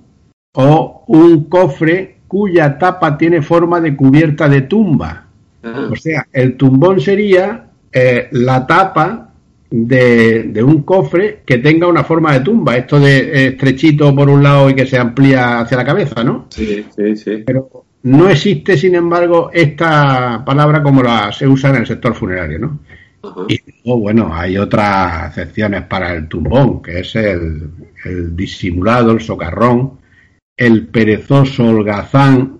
o 0.55 1.05
un 1.09 1.45
cofre 1.45 2.21
cuya 2.27 2.79
tapa 2.79 3.19
tiene 3.19 3.43
forma 3.43 3.81
de 3.81 3.95
cubierta 3.95 4.49
de 4.49 4.63
tumba. 4.63 5.30
Ah, 5.63 5.89
O 5.93 5.97
sea, 5.97 6.27
el 6.33 6.57
tumbón 6.57 7.01
sería 7.01 7.71
eh, 7.93 8.29
la 8.33 8.67
tapa 8.67 9.33
de, 9.71 10.45
de 10.45 10.63
un 10.63 10.83
cofre 10.83 11.43
que 11.47 11.59
tenga 11.59 11.87
una 11.87 12.05
forma 12.05 12.33
de 12.33 12.41
tumba. 12.41 12.77
Esto 12.77 12.99
de 13.01 13.49
estrechito 13.49 14.15
por 14.15 14.29
un 14.29 14.43
lado 14.43 14.71
y 14.71 14.75
que 14.75 14.87
se 14.87 14.99
amplía 14.99 15.61
hacia 15.61 15.77
la 15.77 15.85
cabeza, 15.85 16.25
¿no? 16.25 16.47
sí, 16.51 16.85
sí, 16.97 17.17
sí. 17.17 17.43
Pero 17.47 17.85
no 18.03 18.29
existe, 18.31 18.77
sin 18.77 18.95
embargo, 18.95 19.51
esta 19.53 20.43
palabra 20.45 20.83
como 20.83 21.03
la 21.03 21.31
se 21.33 21.47
usa 21.47 21.71
en 21.71 21.77
el 21.77 21.87
sector 21.87 22.15
funerario, 22.15 22.59
¿no? 22.59 22.81
Ajá. 23.23 23.43
Y 23.49 23.61
luego, 23.85 24.01
bueno, 24.01 24.31
hay 24.35 24.57
otras 24.57 25.25
acepciones 25.31 25.83
para 25.85 26.15
el 26.15 26.27
tumbón, 26.27 26.81
que 26.83 27.01
es 27.01 27.15
el, 27.17 27.71
el 28.05 28.35
disimulado, 28.35 29.13
el 29.13 29.21
socarrón, 29.21 29.99
el 30.57 30.87
perezoso 30.89 31.65
holgazán. 31.67 32.60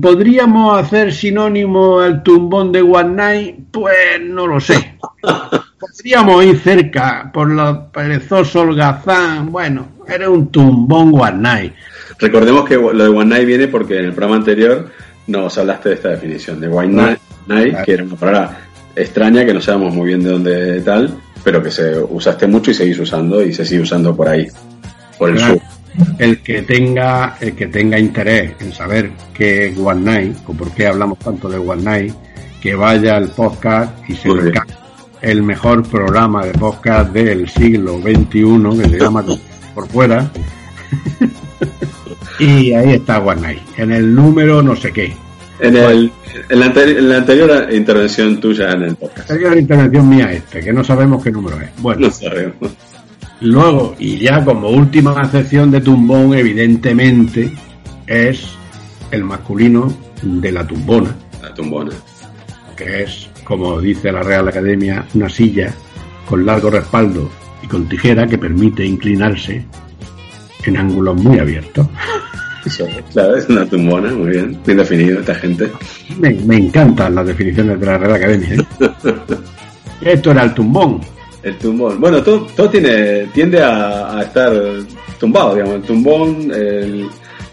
¿Podríamos 0.00 0.78
hacer 0.82 1.12
sinónimo 1.12 2.00
al 2.00 2.22
tumbón 2.22 2.72
de 2.72 2.82
One 2.82 3.14
Night? 3.14 3.56
Pues 3.70 4.20
no 4.22 4.46
lo 4.46 4.60
sé. 4.60 4.96
Podríamos 5.78 6.44
ir 6.44 6.58
cerca 6.58 7.30
por 7.32 7.48
los 7.50 7.78
perezosos 7.92 8.56
holgazán. 8.56 9.52
Bueno, 9.52 9.88
era 10.06 10.28
un 10.28 10.48
tumbón 10.48 11.12
One 11.14 11.38
Night. 11.38 11.72
Recordemos 12.18 12.64
que 12.68 12.74
lo 12.74 12.92
de 13.04 13.08
One 13.08 13.26
Night 13.26 13.46
viene 13.46 13.68
porque 13.68 13.98
en 13.98 14.06
el 14.06 14.12
programa 14.12 14.36
anterior 14.36 14.90
nos 15.28 15.56
hablaste 15.58 15.90
de 15.90 15.94
esta 15.94 16.08
definición 16.10 16.58
de 16.60 16.68
One 16.68 16.88
Night, 16.88 17.18
Night, 17.46 17.70
Claro. 17.70 17.84
que 17.84 17.92
era 17.92 18.02
una 18.04 18.16
palabra 18.16 18.58
extraña 18.96 19.44
que 19.44 19.54
no 19.54 19.60
sabemos 19.60 19.94
muy 19.94 20.08
bien 20.08 20.24
de 20.24 20.30
dónde 20.30 20.80
tal, 20.80 21.14
pero 21.44 21.62
que 21.62 21.70
se 21.70 21.98
usaste 22.00 22.46
mucho 22.48 22.70
y 22.70 22.74
seguís 22.74 22.98
usando 22.98 23.42
y 23.42 23.52
se 23.52 23.64
sigue 23.64 23.82
usando 23.82 24.16
por 24.16 24.28
ahí, 24.28 24.48
por 25.18 25.30
el 25.30 25.36
Claro. 25.36 25.54
sur. 25.54 25.62
El 26.18 26.38
que 26.40 26.62
tenga 26.62 27.36
el 27.40 27.54
que 27.54 27.66
tenga 27.66 27.98
interés 27.98 28.52
en 28.60 28.72
saber 28.72 29.10
qué 29.34 29.66
es 29.68 29.78
One 29.78 30.00
Night 30.02 30.36
o 30.46 30.52
por 30.54 30.70
qué 30.72 30.86
hablamos 30.86 31.18
tanto 31.18 31.48
de 31.48 31.58
One 31.58 31.82
Night 31.82 32.14
que 32.60 32.74
vaya 32.74 33.16
al 33.16 33.28
podcast 33.30 33.92
y 34.08 34.14
se 34.14 34.28
descargue 34.34 34.74
el 35.22 35.42
mejor 35.42 35.82
programa 35.88 36.44
de 36.46 36.52
podcast 36.52 37.12
del 37.12 37.48
siglo 37.48 38.00
XXI 38.00 38.80
que 38.82 38.88
se 38.88 38.98
llama 39.00 39.24
por 39.74 39.88
fuera. 39.88 40.30
Y 42.40 42.72
ahí 42.72 42.92
está 42.92 43.18
One 43.18 43.40
Night 43.40 43.58
en 43.78 43.90
el 43.92 44.14
número 44.14 44.62
no 44.62 44.76
sé 44.76 44.92
qué. 44.92 45.12
En, 45.60 45.76
el, 45.76 46.12
en, 46.50 46.60
la 46.60 46.66
anteri- 46.72 46.98
en 46.98 47.08
la 47.08 47.16
anterior 47.16 47.68
intervención 47.72 48.38
tuya 48.38 48.70
en 48.74 48.82
el 48.82 48.94
podcast. 48.96 49.28
la 49.30 49.58
intervención 49.58 50.08
mía 50.08 50.32
este 50.32 50.60
que 50.60 50.72
no 50.72 50.84
sabemos 50.84 51.22
qué 51.22 51.32
número 51.32 51.60
es. 51.60 51.68
Bueno. 51.82 52.06
No 52.06 52.12
sabemos. 52.12 52.54
Luego, 53.40 53.94
y 53.98 54.18
ya 54.18 54.44
como 54.44 54.68
última 54.70 55.12
acepción 55.20 55.70
de 55.70 55.80
tumbón, 55.80 56.34
evidentemente, 56.34 57.52
es 58.06 58.48
el 59.10 59.24
masculino 59.24 59.92
de 60.22 60.50
la 60.52 60.66
tumbona, 60.66 61.14
La 61.42 61.54
tumbona. 61.54 61.92
que 62.76 63.04
es, 63.04 63.28
como 63.44 63.80
dice 63.80 64.10
la 64.10 64.22
Real 64.22 64.48
Academia, 64.48 65.04
una 65.14 65.28
silla 65.28 65.72
con 66.28 66.44
largo 66.44 66.70
respaldo 66.70 67.30
y 67.62 67.66
con 67.68 67.88
tijera 67.88 68.26
que 68.26 68.38
permite 68.38 68.84
inclinarse 68.84 69.64
en 70.64 70.76
ángulos 70.76 71.22
muy 71.22 71.38
abiertos. 71.38 71.86
Claro, 73.12 73.36
es 73.36 73.48
una 73.48 73.64
tumbona, 73.64 74.12
muy 74.12 74.30
bien. 74.30 74.58
Bien 74.66 74.78
definido 74.78 75.20
esta 75.20 75.34
gente. 75.36 75.70
Me, 76.18 76.30
me 76.34 76.56
encantan 76.56 77.14
las 77.14 77.26
definiciones 77.26 77.80
de 77.80 77.86
la 77.86 77.96
Real 77.98 78.14
Academia. 78.14 78.54
¿eh? 78.54 78.66
Esto 80.02 80.32
era 80.32 80.42
el 80.42 80.54
tumbón. 80.54 81.00
El 81.42 81.56
tumbón. 81.58 82.00
Bueno, 82.00 82.22
todo, 82.22 82.46
todo 82.56 82.68
tiene, 82.68 83.26
tiende 83.32 83.62
a, 83.62 84.18
a 84.18 84.22
estar 84.22 84.52
tumbado, 85.20 85.54
digamos. 85.54 85.76
El 85.76 85.82
tumbón, 85.82 86.50
el, 86.52 87.08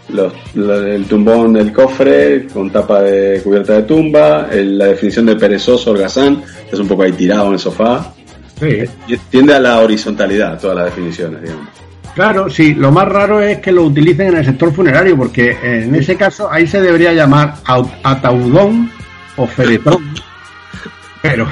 los- 0.08 0.32
lo- 0.54 0.82
el 0.86 1.04
tumbón 1.06 1.52
del 1.52 1.72
cofre 1.72 2.46
con 2.52 2.70
tapa 2.70 3.02
de 3.02 3.40
cubierta 3.42 3.74
de 3.74 3.82
tumba, 3.82 4.48
el- 4.50 4.76
la 4.76 4.86
definición 4.86 5.26
de 5.26 5.36
perezoso, 5.36 5.92
holgazán, 5.92 6.42
es 6.70 6.78
un 6.78 6.88
poco 6.88 7.02
ahí 7.04 7.12
tirado 7.12 7.46
en 7.48 7.52
el 7.54 7.58
sofá. 7.58 8.12
Sí. 8.58 8.84
Tiende 9.30 9.54
a 9.54 9.60
la 9.60 9.78
horizontalidad, 9.80 10.58
todas 10.58 10.76
las 10.76 10.86
definiciones, 10.86 11.42
digamos. 11.42 11.68
Claro, 12.14 12.48
sí, 12.48 12.74
lo 12.74 12.90
más 12.90 13.06
raro 13.06 13.40
es 13.42 13.58
que 13.58 13.70
lo 13.70 13.82
utilicen 13.84 14.28
en 14.28 14.36
el 14.38 14.44
sector 14.46 14.72
funerario, 14.72 15.16
porque 15.18 15.54
en 15.62 15.94
ese 15.94 16.16
caso 16.16 16.50
ahí 16.50 16.66
se 16.66 16.80
debería 16.80 17.12
llamar 17.12 17.54
au- 17.66 17.90
ataudón 18.02 18.90
o 19.36 19.46
feretrón. 19.46 20.14
Pero, 21.22 21.46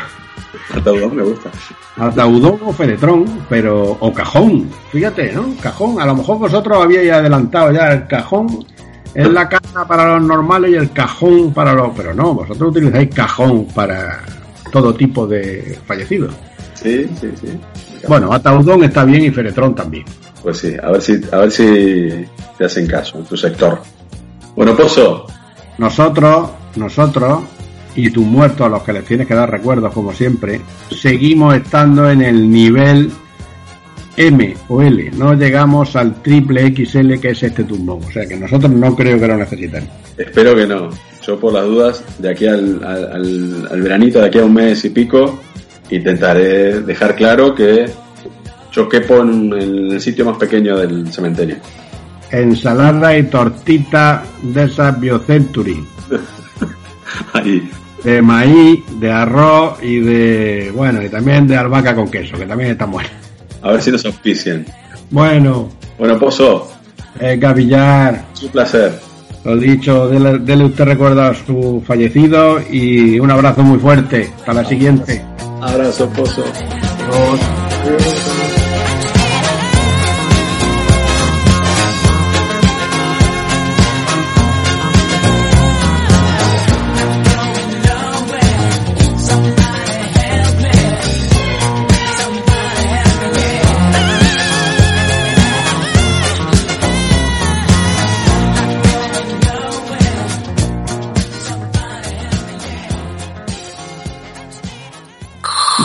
Ataudón 0.77 1.17
me 1.17 1.23
gusta. 1.23 1.51
ataudón 1.97 2.59
o 2.65 2.73
feretrón, 2.73 3.25
pero, 3.49 3.97
o 4.01 4.13
cajón, 4.13 4.69
fíjate, 4.91 5.33
¿no? 5.33 5.55
Cajón, 5.61 6.01
a 6.01 6.07
lo 6.07 6.17
mejor 6.17 6.39
vosotros 6.39 6.83
habíais 6.83 7.13
adelantado 7.13 7.73
ya 7.73 7.93
el 7.93 8.07
cajón 8.07 8.65
es 9.15 9.31
la 9.31 9.49
caja 9.49 9.87
para 9.87 10.15
los 10.15 10.23
normales 10.23 10.73
y 10.73 10.75
el 10.75 10.91
cajón 10.91 11.55
para 11.55 11.73
los, 11.73 11.91
pero 11.97 12.13
no, 12.13 12.35
vosotros 12.35 12.71
utilizáis 12.71 13.15
cajón 13.15 13.67
para 13.67 14.25
todo 14.73 14.93
tipo 14.93 15.27
de 15.27 15.79
fallecidos. 15.87 16.35
Sí, 16.75 17.09
sí, 17.21 17.31
sí. 17.41 17.61
Bueno, 18.09 18.33
ataudón 18.33 18.83
está 18.85 19.05
bien 19.05 19.25
y 19.25 19.31
feretrón 19.31 19.75
también. 19.75 20.05
Pues 20.43 20.59
sí, 20.59 20.75
a 20.83 20.91
ver 20.91 21.01
si, 21.01 21.21
a 21.31 21.39
ver 21.39 21.51
si 21.51 22.27
te 22.59 22.65
hacen 22.65 22.87
caso 22.87 23.19
en 23.19 23.25
tu 23.25 23.37
sector. 23.37 23.81
Bueno, 24.57 24.77
Pozo, 24.77 25.27
Nosotros, 25.79 26.51
nosotros 26.77 27.45
y 27.97 28.11
tus 28.11 28.25
muertos 28.25 28.67
a 28.67 28.69
los 28.69 28.83
que 28.83 28.93
les 28.93 29.05
tienes 29.05 29.27
que 29.27 29.35
dar 29.35 29.51
recuerdos 29.51 29.93
como 29.93 30.13
siempre, 30.13 30.61
seguimos 30.91 31.55
estando 31.55 32.11
en 32.11 32.23
el 32.23 32.51
nivel 32.51 33.11
M 34.17 34.55
o 34.69 34.83
L. 34.83 35.11
No 35.17 35.35
llegamos 35.35 35.97
al 35.97 36.23
triple 36.23 36.75
XL 36.75 37.15
que 37.21 37.31
es 37.31 37.43
este 37.43 37.65
tumbón. 37.65 38.01
O 38.05 38.11
sea 38.11 38.27
que 38.27 38.37
nosotros 38.37 38.71
no 38.73 38.95
creo 38.95 39.19
que 39.19 39.27
lo 39.27 39.37
necesitemos. 39.37 39.89
Espero 40.17 40.55
que 40.55 40.67
no. 40.67 40.91
Yo 41.27 41.39
por 41.39 41.53
las 41.53 41.65
dudas, 41.65 42.05
de 42.19 42.31
aquí 42.31 42.47
al, 42.47 42.85
al, 42.85 43.69
al 43.71 43.83
veranito, 43.83 44.21
de 44.21 44.27
aquí 44.27 44.39
a 44.39 44.45
un 44.45 44.55
mes 44.55 44.85
y 44.85 44.91
pico, 44.91 45.41
intentaré 45.91 46.81
dejar 46.81 47.17
claro 47.17 47.55
que 47.55 47.87
yo 48.73 48.89
quepo 48.89 49.21
en 49.21 49.53
el 49.53 50.01
sitio 50.01 50.25
más 50.25 50.37
pequeño 50.37 50.77
del 50.77 51.13
cementerio. 51.13 51.57
Ensalada 52.31 53.17
y 53.17 53.25
tortita 53.25 54.25
de 54.43 54.65
esas 54.65 54.99
Biocentury. 55.01 55.85
Ahí. 57.33 57.71
De 58.05 58.21
maíz, 58.21 58.81
de 59.01 59.11
arroz 59.11 59.79
y 59.83 59.99
de. 60.01 60.71
Bueno, 60.75 61.03
y 61.03 61.09
también 61.09 61.47
de 61.49 61.57
albahaca 61.57 61.95
con 61.95 62.11
queso, 62.11 62.37
que 62.37 62.45
también 62.47 62.71
está 62.73 62.85
bueno. 62.85 63.09
A 63.63 63.73
ver 63.73 63.83
si 63.83 63.91
nos 63.91 64.05
auspician. 64.05 64.67
Bueno, 65.11 65.71
Bueno, 65.99 66.19
Pozo, 66.19 66.71
eh, 67.19 67.37
Gavillar, 67.39 68.25
un 68.43 68.49
placer. 68.49 69.01
lo 69.45 69.57
dicho, 69.57 70.09
dele, 70.09 70.39
dele 70.39 70.65
usted 70.65 70.85
recuerdo 70.85 71.23
a 71.23 71.35
su 71.35 71.83
fallecido 71.87 72.61
y 72.71 73.19
un 73.19 73.31
abrazo 73.31 73.63
muy 73.63 73.79
fuerte. 73.79 74.31
Hasta 74.39 74.53
la 74.53 74.65
siguiente. 74.65 75.23
Abrazo, 75.63 76.09
Pozo. 76.11 76.45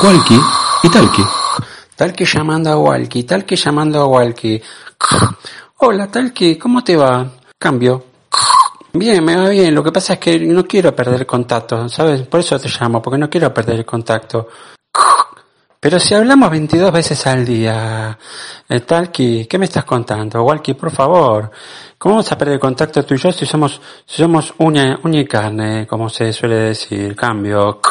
Walkie 0.10 0.42
y 0.82 0.90
Talkie. 0.90 1.24
Talque 1.96 2.26
llamando 2.26 2.72
a 2.72 2.78
Walkie, 2.80 3.26
Talque 3.26 3.56
llamando 3.56 4.00
a 4.00 4.08
Walkie. 4.08 4.60
Hola 5.78 6.08
Talque, 6.08 6.58
¿cómo 6.58 6.84
te 6.84 6.96
va? 6.96 7.30
Cambio. 7.60 8.06
Bien, 8.92 9.24
me 9.24 9.36
va 9.36 9.50
bien. 9.50 9.76
Lo 9.76 9.84
que 9.84 9.92
pasa 9.92 10.14
es 10.14 10.20
que 10.20 10.40
no 10.40 10.66
quiero 10.66 10.96
perder 10.96 11.28
contacto, 11.28 11.88
¿sabes? 11.90 12.24
Por 12.24 12.40
eso 12.40 12.60
te 12.60 12.70
llamo, 12.70 13.04
porque 13.04 13.20
no 13.20 13.30
quiero 13.30 13.54
perder 13.54 13.76
el 13.76 13.86
contacto. 13.86 14.48
Pero 15.82 15.98
si 15.98 16.14
hablamos 16.14 16.52
22 16.52 16.92
veces 16.92 17.26
al 17.26 17.46
día, 17.46 18.18
eh, 18.68 18.82
Talqui, 18.82 19.46
¿qué 19.46 19.58
me 19.58 19.64
estás 19.64 19.86
contando? 19.86 20.44
Walkie, 20.44 20.74
por 20.74 20.92
favor. 20.92 21.50
¿Cómo 21.98 22.16
vamos 22.16 22.30
a 22.30 22.38
perder 22.38 22.56
el 22.56 22.60
contacto 22.60 23.06
tú 23.06 23.14
y 23.14 23.18
yo 23.18 23.32
si 23.32 23.46
somos, 23.46 23.80
si 24.06 24.18
somos 24.18 24.54
uña, 24.58 25.00
uña 25.04 25.22
y 25.22 25.26
carne, 25.26 25.88
como 25.88 26.10
se 26.10 26.34
suele 26.34 26.56
decir? 26.56 27.16
Cambio. 27.16 27.80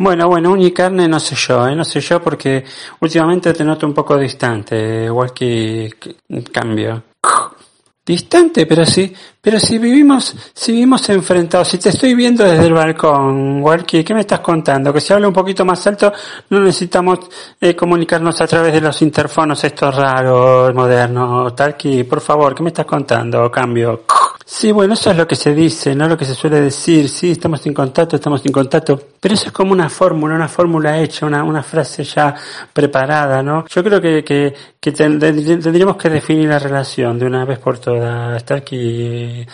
Bueno, 0.00 0.28
bueno, 0.28 0.52
uña 0.52 0.68
y 0.68 0.70
carne 0.70 1.08
no 1.08 1.18
sé 1.18 1.34
yo, 1.34 1.66
¿eh? 1.66 1.74
No 1.74 1.84
sé 1.84 2.00
yo 2.00 2.22
porque 2.22 2.64
últimamente 3.00 3.52
te 3.52 3.64
noto 3.64 3.84
un 3.84 3.92
poco 3.92 4.16
distante, 4.16 5.10
Walkie. 5.10 5.92
Cambio. 6.52 7.02
Distante, 8.08 8.64
pero 8.64 8.86
sí, 8.86 9.12
pero 9.38 9.60
si 9.60 9.76
vivimos, 9.76 10.34
si 10.54 10.72
vivimos 10.72 11.06
enfrentados, 11.10 11.68
si 11.68 11.76
te 11.76 11.90
estoy 11.90 12.14
viendo 12.14 12.42
desde 12.42 12.64
el 12.64 12.72
balcón, 12.72 13.62
Walkie, 13.62 14.02
¿qué 14.02 14.14
me 14.14 14.20
estás 14.20 14.40
contando? 14.40 14.94
Que 14.94 15.00
si 15.02 15.12
habla 15.12 15.28
un 15.28 15.34
poquito 15.34 15.62
más 15.66 15.86
alto, 15.86 16.10
no 16.48 16.58
necesitamos 16.60 17.18
eh, 17.60 17.76
comunicarnos 17.76 18.40
a 18.40 18.46
través 18.46 18.72
de 18.72 18.80
los 18.80 19.02
interfonos 19.02 19.62
estos 19.62 19.94
raros, 19.94 20.74
modernos, 20.74 21.54
Talki, 21.54 22.04
por 22.04 22.22
favor, 22.22 22.54
¿qué 22.54 22.62
me 22.62 22.70
estás 22.70 22.86
contando? 22.86 23.50
Cambio. 23.50 24.04
Sí, 24.50 24.72
bueno, 24.72 24.94
eso 24.94 25.10
es 25.10 25.16
lo 25.18 25.26
que 25.28 25.36
se 25.36 25.52
dice, 25.54 25.94
no 25.94 26.08
lo 26.08 26.16
que 26.16 26.24
se 26.24 26.34
suele 26.34 26.58
decir. 26.62 27.10
Sí, 27.10 27.32
estamos 27.32 27.66
en 27.66 27.74
contacto, 27.74 28.16
estamos 28.16 28.40
en 28.46 28.50
contacto. 28.52 28.98
Pero 29.20 29.34
eso 29.34 29.48
es 29.48 29.52
como 29.52 29.72
una 29.72 29.90
fórmula, 29.90 30.34
una 30.36 30.48
fórmula 30.48 30.98
hecha, 30.98 31.26
una, 31.26 31.44
una 31.44 31.62
frase 31.62 32.02
ya 32.02 32.34
preparada, 32.72 33.42
¿no? 33.42 33.66
Yo 33.68 33.84
creo 33.84 34.00
que, 34.00 34.24
que, 34.24 34.54
que 34.80 34.92
ten- 34.92 35.18
tendríamos 35.20 35.98
que 35.98 36.08
definir 36.08 36.48
la 36.48 36.58
relación 36.58 37.18
de 37.18 37.26
una 37.26 37.44
vez 37.44 37.58
por 37.58 37.78
todas. 37.78 37.97
Está 38.36 38.56
aquí. 38.56 39.46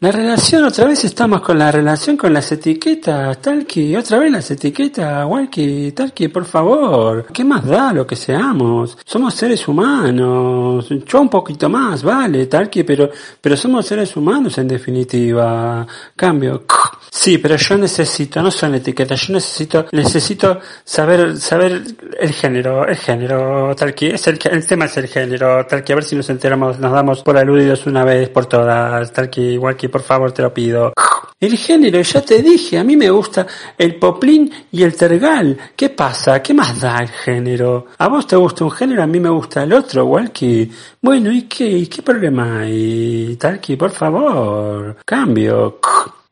La 0.00 0.12
relación, 0.12 0.64
otra 0.64 0.84
vez 0.84 1.02
estamos 1.04 1.40
con 1.40 1.58
la 1.58 1.72
relación 1.72 2.16
con 2.16 2.32
las 2.34 2.52
etiquetas, 2.52 3.40
Talki, 3.40 3.96
otra 3.96 4.18
vez 4.18 4.30
las 4.30 4.50
etiquetas, 4.50 5.24
Walkie, 5.26 5.92
Talki, 5.92 6.28
por 6.28 6.44
favor. 6.44 7.26
¿Qué 7.32 7.42
más 7.42 7.64
da 7.64 7.92
lo 7.92 8.06
que 8.06 8.14
seamos? 8.14 8.98
Somos 9.04 9.32
seres 9.32 9.66
humanos, 9.66 10.88
yo 11.06 11.20
un 11.20 11.30
poquito 11.30 11.70
más, 11.70 12.02
vale, 12.02 12.46
Talki, 12.46 12.82
pero, 12.82 13.08
pero 13.40 13.56
somos 13.56 13.86
seres 13.86 14.14
humanos 14.14 14.58
en 14.58 14.68
definitiva. 14.68 15.86
Cambio. 16.14 16.64
Sí, 17.10 17.38
pero 17.38 17.56
yo 17.56 17.78
necesito, 17.78 18.42
no 18.42 18.50
son 18.50 18.74
etiquetas, 18.74 19.28
yo 19.28 19.34
necesito, 19.34 19.86
necesito 19.92 20.58
saber, 20.84 21.38
saber 21.38 21.80
el 22.20 22.32
género, 22.32 22.86
el 22.86 22.96
género, 22.96 23.74
Talki, 23.74 24.08
es 24.08 24.26
el, 24.26 24.38
el 24.50 24.66
tema 24.66 24.86
es 24.86 24.96
el 24.96 25.06
género, 25.06 25.64
Talki, 25.64 25.92
a 25.92 25.94
ver 25.94 26.04
si 26.04 26.16
nos 26.16 26.28
enteramos, 26.28 26.78
nos 26.80 26.92
damos 26.92 27.22
por 27.22 27.38
una 27.86 28.04
vez 28.04 28.28
por 28.28 28.46
todas, 28.46 29.12
Talki, 29.12 29.56
Walkie, 29.58 29.88
por 29.88 30.02
favor, 30.02 30.32
te 30.32 30.42
lo 30.42 30.52
pido. 30.52 30.92
El 31.40 31.56
género, 31.56 32.00
ya 32.00 32.22
te 32.22 32.42
dije, 32.42 32.78
a 32.78 32.84
mí 32.84 32.96
me 32.96 33.10
gusta 33.10 33.46
el 33.76 33.96
poplín 33.96 34.50
y 34.72 34.82
el 34.82 34.96
tergal. 34.96 35.56
¿Qué 35.76 35.90
pasa? 35.90 36.40
¿Qué 36.42 36.54
más 36.54 36.80
da 36.80 36.98
el 36.98 37.08
género? 37.08 37.86
A 37.98 38.08
vos 38.08 38.26
te 38.26 38.36
gusta 38.36 38.64
un 38.64 38.70
género, 38.70 39.02
a 39.02 39.06
mí 39.06 39.20
me 39.20 39.28
gusta 39.28 39.62
el 39.62 39.72
otro, 39.72 40.06
Walkie. 40.06 40.70
Bueno, 41.02 41.32
¿y 41.32 41.42
qué, 41.42 41.66
¿Y 41.66 41.86
qué 41.86 42.02
problema 42.02 42.60
hay? 42.60 43.36
Talki, 43.36 43.76
por 43.76 43.90
favor, 43.90 44.96
cambio. 45.04 45.80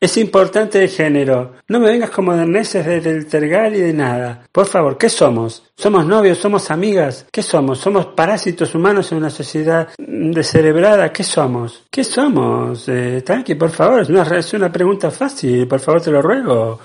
Es 0.03 0.17
importante 0.17 0.83
el 0.83 0.89
género. 0.89 1.53
No 1.69 1.79
me 1.79 1.87
vengas 1.87 2.11
como 2.11 2.35
de 2.35 2.45
meses 2.45 2.85
del 2.85 3.25
tergal 3.29 3.77
y 3.77 3.79
de 3.79 3.93
nada. 3.93 4.49
Por 4.51 4.67
favor, 4.67 4.99
¿qué 4.99 5.09
somos? 5.09 5.71
¿Somos 5.77 6.05
novios? 6.05 6.39
¿Somos 6.39 6.73
amigas? 6.73 7.27
¿Qué 7.31 7.41
somos? 7.41 7.79
¿Somos 7.79 8.07
parásitos 8.07 8.75
humanos 8.75 9.13
en 9.13 9.19
una 9.19 9.31
sociedad 9.31 9.91
descerebrada? 9.97 11.13
¿Qué 11.13 11.23
somos? 11.23 11.85
¿Qué 11.89 12.03
somos? 12.03 12.89
Eh, 12.89 13.23
Talki, 13.25 13.55
por 13.55 13.71
favor, 13.71 14.01
es 14.01 14.09
una, 14.09 14.23
es 14.23 14.53
una 14.55 14.73
pregunta 14.73 15.09
fácil. 15.13 15.69
Por 15.69 15.79
favor, 15.79 16.03
te 16.03 16.11
lo 16.11 16.21
ruego. 16.21 16.81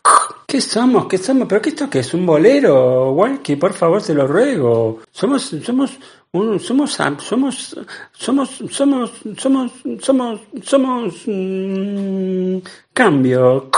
¿Qué 0.46 0.62
somos? 0.62 1.08
¿Qué 1.08 1.18
somos? 1.18 1.48
¿Pero 1.48 1.62
qué 1.62 1.70
esto 1.70 1.90
qué 1.90 2.00
es? 2.00 2.14
¿Un 2.14 2.26
bolero? 2.26 3.12
Walkie, 3.14 3.56
por 3.56 3.74
favor, 3.74 4.02
te 4.02 4.14
lo 4.14 4.28
ruego. 4.28 5.00
Somos, 5.12 5.54
somos, 5.66 5.98
un, 6.32 6.60
somos, 6.60 6.92
somos, 6.92 7.76
somos, 8.14 8.50
somos, 8.68 9.12
somos, 9.38 9.72
somos, 10.02 10.42
somos, 10.64 11.24
mm, 11.26 12.58
cambio. 12.94 13.70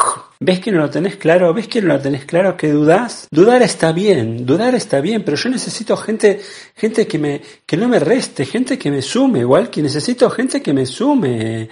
¿Ves 0.42 0.62
que 0.62 0.72
no 0.72 0.80
lo 0.80 0.90
tenés 0.90 1.18
claro? 1.18 1.54
¿Ves 1.54 1.68
que 1.68 1.82
no 1.82 1.94
lo 1.94 2.00
tenés 2.00 2.24
claro? 2.24 2.56
¿Que 2.56 2.72
dudás? 2.72 3.28
Dudar 3.30 3.62
está 3.62 3.92
bien, 3.92 4.46
dudar 4.46 4.74
está 4.74 5.02
bien, 5.02 5.24
pero 5.26 5.36
yo 5.36 5.50
necesito 5.50 5.98
gente, 5.98 6.40
gente 6.76 7.06
que 7.06 7.20
me, 7.20 7.42
que 7.66 7.76
no 7.76 7.90
me 7.90 8.00
reste, 8.00 8.46
gente 8.46 8.78
que 8.80 8.90
me 8.90 9.02
sume, 9.02 9.44
Walkie, 9.44 9.82
necesito 9.82 10.30
gente 10.30 10.62
que 10.62 10.72
me 10.72 10.86
sume. 10.86 11.70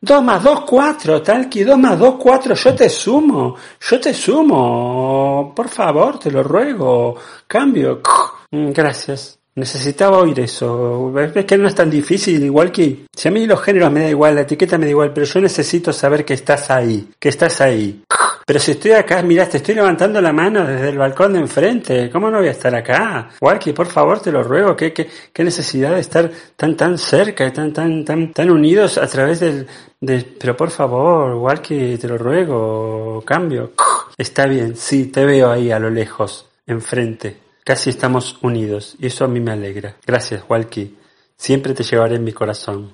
Dos 0.00 0.22
más 0.22 0.44
dos, 0.44 0.60
cuatro, 0.66 1.22
Talki, 1.22 1.64
dos 1.64 1.78
más 1.78 1.98
dos, 1.98 2.16
cuatro, 2.16 2.54
yo 2.54 2.74
te 2.74 2.90
sumo, 2.90 3.56
yo 3.80 4.00
te 4.00 4.12
sumo, 4.12 5.52
por 5.56 5.68
favor, 5.70 6.18
te 6.18 6.30
lo 6.30 6.42
ruego, 6.42 7.16
cambio. 7.46 8.02
Gracias. 8.50 9.43
Necesitaba 9.56 10.18
oír 10.18 10.40
eso. 10.40 11.12
¿Ves 11.12 11.44
que 11.44 11.56
no 11.56 11.68
es 11.68 11.74
tan 11.74 11.88
difícil? 11.88 12.42
Igual 12.42 12.72
que, 12.72 13.06
si 13.14 13.28
a 13.28 13.30
mí 13.30 13.46
los 13.46 13.62
géneros 13.62 13.92
me 13.92 14.00
da 14.00 14.10
igual, 14.10 14.34
la 14.34 14.40
etiqueta 14.40 14.78
me 14.78 14.86
da 14.86 14.90
igual, 14.90 15.12
pero 15.12 15.26
yo 15.26 15.40
necesito 15.40 15.92
saber 15.92 16.24
que 16.24 16.34
estás 16.34 16.70
ahí, 16.70 17.08
que 17.18 17.28
estás 17.28 17.60
ahí. 17.60 18.02
Pero 18.46 18.60
si 18.60 18.72
estoy 18.72 18.92
acá, 18.92 19.22
mirá, 19.22 19.48
te 19.48 19.56
estoy 19.56 19.74
levantando 19.74 20.20
la 20.20 20.32
mano 20.32 20.66
desde 20.66 20.90
el 20.90 20.98
balcón 20.98 21.32
de 21.32 21.38
enfrente. 21.38 22.10
¿Cómo 22.10 22.30
no 22.30 22.38
voy 22.38 22.48
a 22.48 22.50
estar 22.50 22.74
acá? 22.74 23.30
Walkie, 23.40 23.72
por 23.72 23.86
favor, 23.86 24.20
te 24.20 24.30
lo 24.30 24.42
ruego. 24.42 24.76
¿Qué, 24.76 24.92
qué, 24.92 25.08
qué 25.32 25.44
necesidad 25.44 25.94
de 25.94 26.00
estar 26.00 26.30
tan, 26.56 26.76
tan 26.76 26.98
cerca 26.98 27.46
y 27.46 27.52
tan, 27.52 27.72
tan, 27.72 28.04
tan, 28.04 28.32
tan 28.32 28.50
unidos 28.50 28.98
a 28.98 29.06
través 29.06 29.40
del, 29.40 29.66
del... 29.98 30.24
Pero 30.38 30.56
por 30.56 30.70
favor, 30.70 31.36
Walkie, 31.36 31.96
te 31.96 32.06
lo 32.06 32.18
ruego. 32.18 33.22
Cambio. 33.24 33.72
Está 34.18 34.46
bien, 34.46 34.76
sí, 34.76 35.06
te 35.06 35.24
veo 35.24 35.50
ahí 35.50 35.70
a 35.70 35.78
lo 35.78 35.88
lejos, 35.88 36.46
enfrente. 36.66 37.43
Casi 37.64 37.88
estamos 37.88 38.36
unidos 38.42 38.94
y 38.98 39.06
eso 39.06 39.24
a 39.24 39.28
mí 39.28 39.40
me 39.40 39.52
alegra. 39.52 39.96
Gracias, 40.06 40.44
Walkie. 40.46 40.98
Siempre 41.34 41.72
te 41.72 41.82
llevaré 41.82 42.16
en 42.16 42.24
mi 42.24 42.32
corazón. 42.32 42.92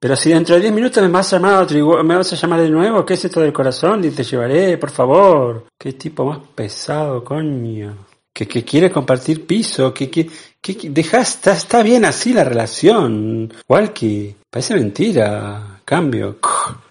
Pero 0.00 0.16
si 0.16 0.30
dentro 0.30 0.54
de 0.54 0.62
10 0.62 0.72
minutos 0.72 1.02
me 1.02 1.10
vas 1.10 1.32
a 1.32 1.36
llamar 1.36 1.62
otro 1.62 2.02
me 2.02 2.16
vas 2.16 2.32
a 2.32 2.36
llamar 2.36 2.60
de 2.60 2.70
nuevo, 2.70 3.04
¿qué 3.04 3.14
es 3.14 3.24
esto 3.26 3.40
del 3.40 3.52
corazón? 3.52 4.04
Y 4.04 4.10
te 4.10 4.24
llevaré, 4.24 4.78
por 4.78 4.90
favor. 4.90 5.66
Qué 5.78 5.92
tipo 5.92 6.24
más 6.24 6.38
pesado, 6.54 7.22
coño. 7.22 8.06
Que, 8.32 8.46
quiere 8.46 8.90
compartir 8.90 9.46
piso, 9.46 9.92
que, 9.92 10.10
que, 10.10 10.28
que, 10.60 10.92
está, 11.00 11.52
está 11.52 11.82
bien 11.82 12.04
así 12.04 12.32
la 12.32 12.44
relación. 12.44 13.52
Walkie, 13.68 14.34
parece 14.50 14.74
mentira. 14.74 15.80
Cambio. 15.84 16.38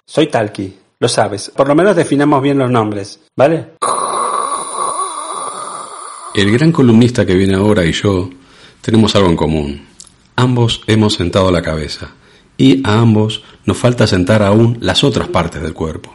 Soy 0.06 0.28
Talki, 0.28 0.76
lo 1.00 1.08
sabes. 1.08 1.52
Por 1.56 1.68
lo 1.68 1.76
menos 1.76 1.96
definamos 1.96 2.42
bien 2.42 2.58
los 2.58 2.70
nombres, 2.70 3.20
¿vale? 3.36 3.74
El 6.36 6.52
gran 6.52 6.74
columnista 6.74 7.26
que 7.26 7.34
viene 7.34 7.56
ahora 7.56 7.86
y 7.86 7.94
yo 7.94 8.30
tenemos 8.82 9.16
algo 9.16 9.30
en 9.30 9.38
común. 9.38 9.82
Ambos 10.36 10.82
hemos 10.86 11.14
sentado 11.14 11.50
la 11.50 11.62
cabeza 11.62 12.10
y 12.58 12.86
a 12.86 13.00
ambos 13.00 13.42
nos 13.64 13.78
falta 13.78 14.06
sentar 14.06 14.44
aún 14.44 14.78
las 14.82 15.06
otras 15.06 15.30
partes 15.30 15.62
del 15.62 15.74
cuerpo. 15.74 16.14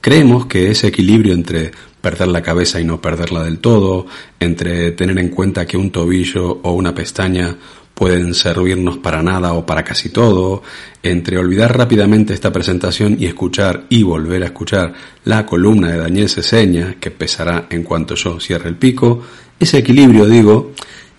Creemos 0.00 0.46
que 0.46 0.70
ese 0.70 0.86
equilibrio 0.86 1.34
entre 1.34 1.70
perder 2.00 2.28
la 2.28 2.40
cabeza 2.40 2.80
y 2.80 2.84
no 2.84 3.02
perderla 3.02 3.42
del 3.42 3.58
todo, 3.58 4.06
entre 4.40 4.92
tener 4.92 5.18
en 5.18 5.28
cuenta 5.28 5.66
que 5.66 5.76
un 5.76 5.90
tobillo 5.90 6.60
o 6.62 6.72
una 6.72 6.94
pestaña 6.94 7.54
pueden 7.94 8.34
servirnos 8.34 8.98
para 8.98 9.22
nada 9.22 9.52
o 9.52 9.66
para 9.66 9.84
casi 9.84 10.08
todo, 10.08 10.62
entre 11.02 11.38
olvidar 11.38 11.76
rápidamente 11.76 12.34
esta 12.34 12.52
presentación 12.52 13.16
y 13.18 13.26
escuchar 13.26 13.84
y 13.90 14.02
volver 14.02 14.42
a 14.42 14.46
escuchar 14.46 14.94
la 15.24 15.44
columna 15.46 15.90
de 15.92 15.98
Daniel 15.98 16.28
Ceseña, 16.28 16.96
que 16.98 17.10
pesará 17.10 17.66
en 17.70 17.82
cuanto 17.82 18.14
yo 18.14 18.40
cierre 18.40 18.70
el 18.70 18.76
pico, 18.76 19.22
ese 19.62 19.78
equilibrio, 19.78 20.26
digo, 20.26 20.72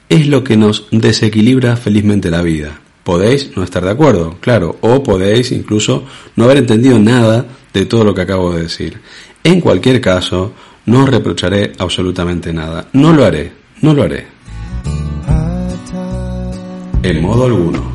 es 0.10 0.28
lo 0.28 0.44
que 0.44 0.58
nos 0.58 0.88
desequilibra 0.92 1.76
felizmente 1.76 2.30
la 2.30 2.42
vida. 2.42 2.80
Podéis 3.04 3.52
no 3.56 3.64
estar 3.64 3.84
de 3.84 3.92
acuerdo, 3.92 4.38
claro, 4.40 4.78
o 4.82 5.04
podéis 5.04 5.52
incluso 5.52 6.06
no 6.36 6.46
haber 6.46 6.58
entendido 6.58 7.00
nada 7.00 7.46
de 7.74 7.86
todo 7.86 8.04
lo 8.04 8.14
que 8.14 8.22
acabo 8.22 8.54
de 8.54 8.64
decir. 8.64 9.00
En 9.44 9.60
cualquier 9.60 10.00
caso, 10.00 10.54
no 10.86 11.06
reprocharé 11.06 11.74
absolutamente 11.78 12.54
nada. 12.54 12.88
No 12.94 13.14
lo 13.14 13.26
haré, 13.26 13.52
no 13.82 13.94
lo 13.94 14.04
haré. 14.04 14.28
En 17.04 17.22
modo 17.22 17.46
alguno. 17.46 17.93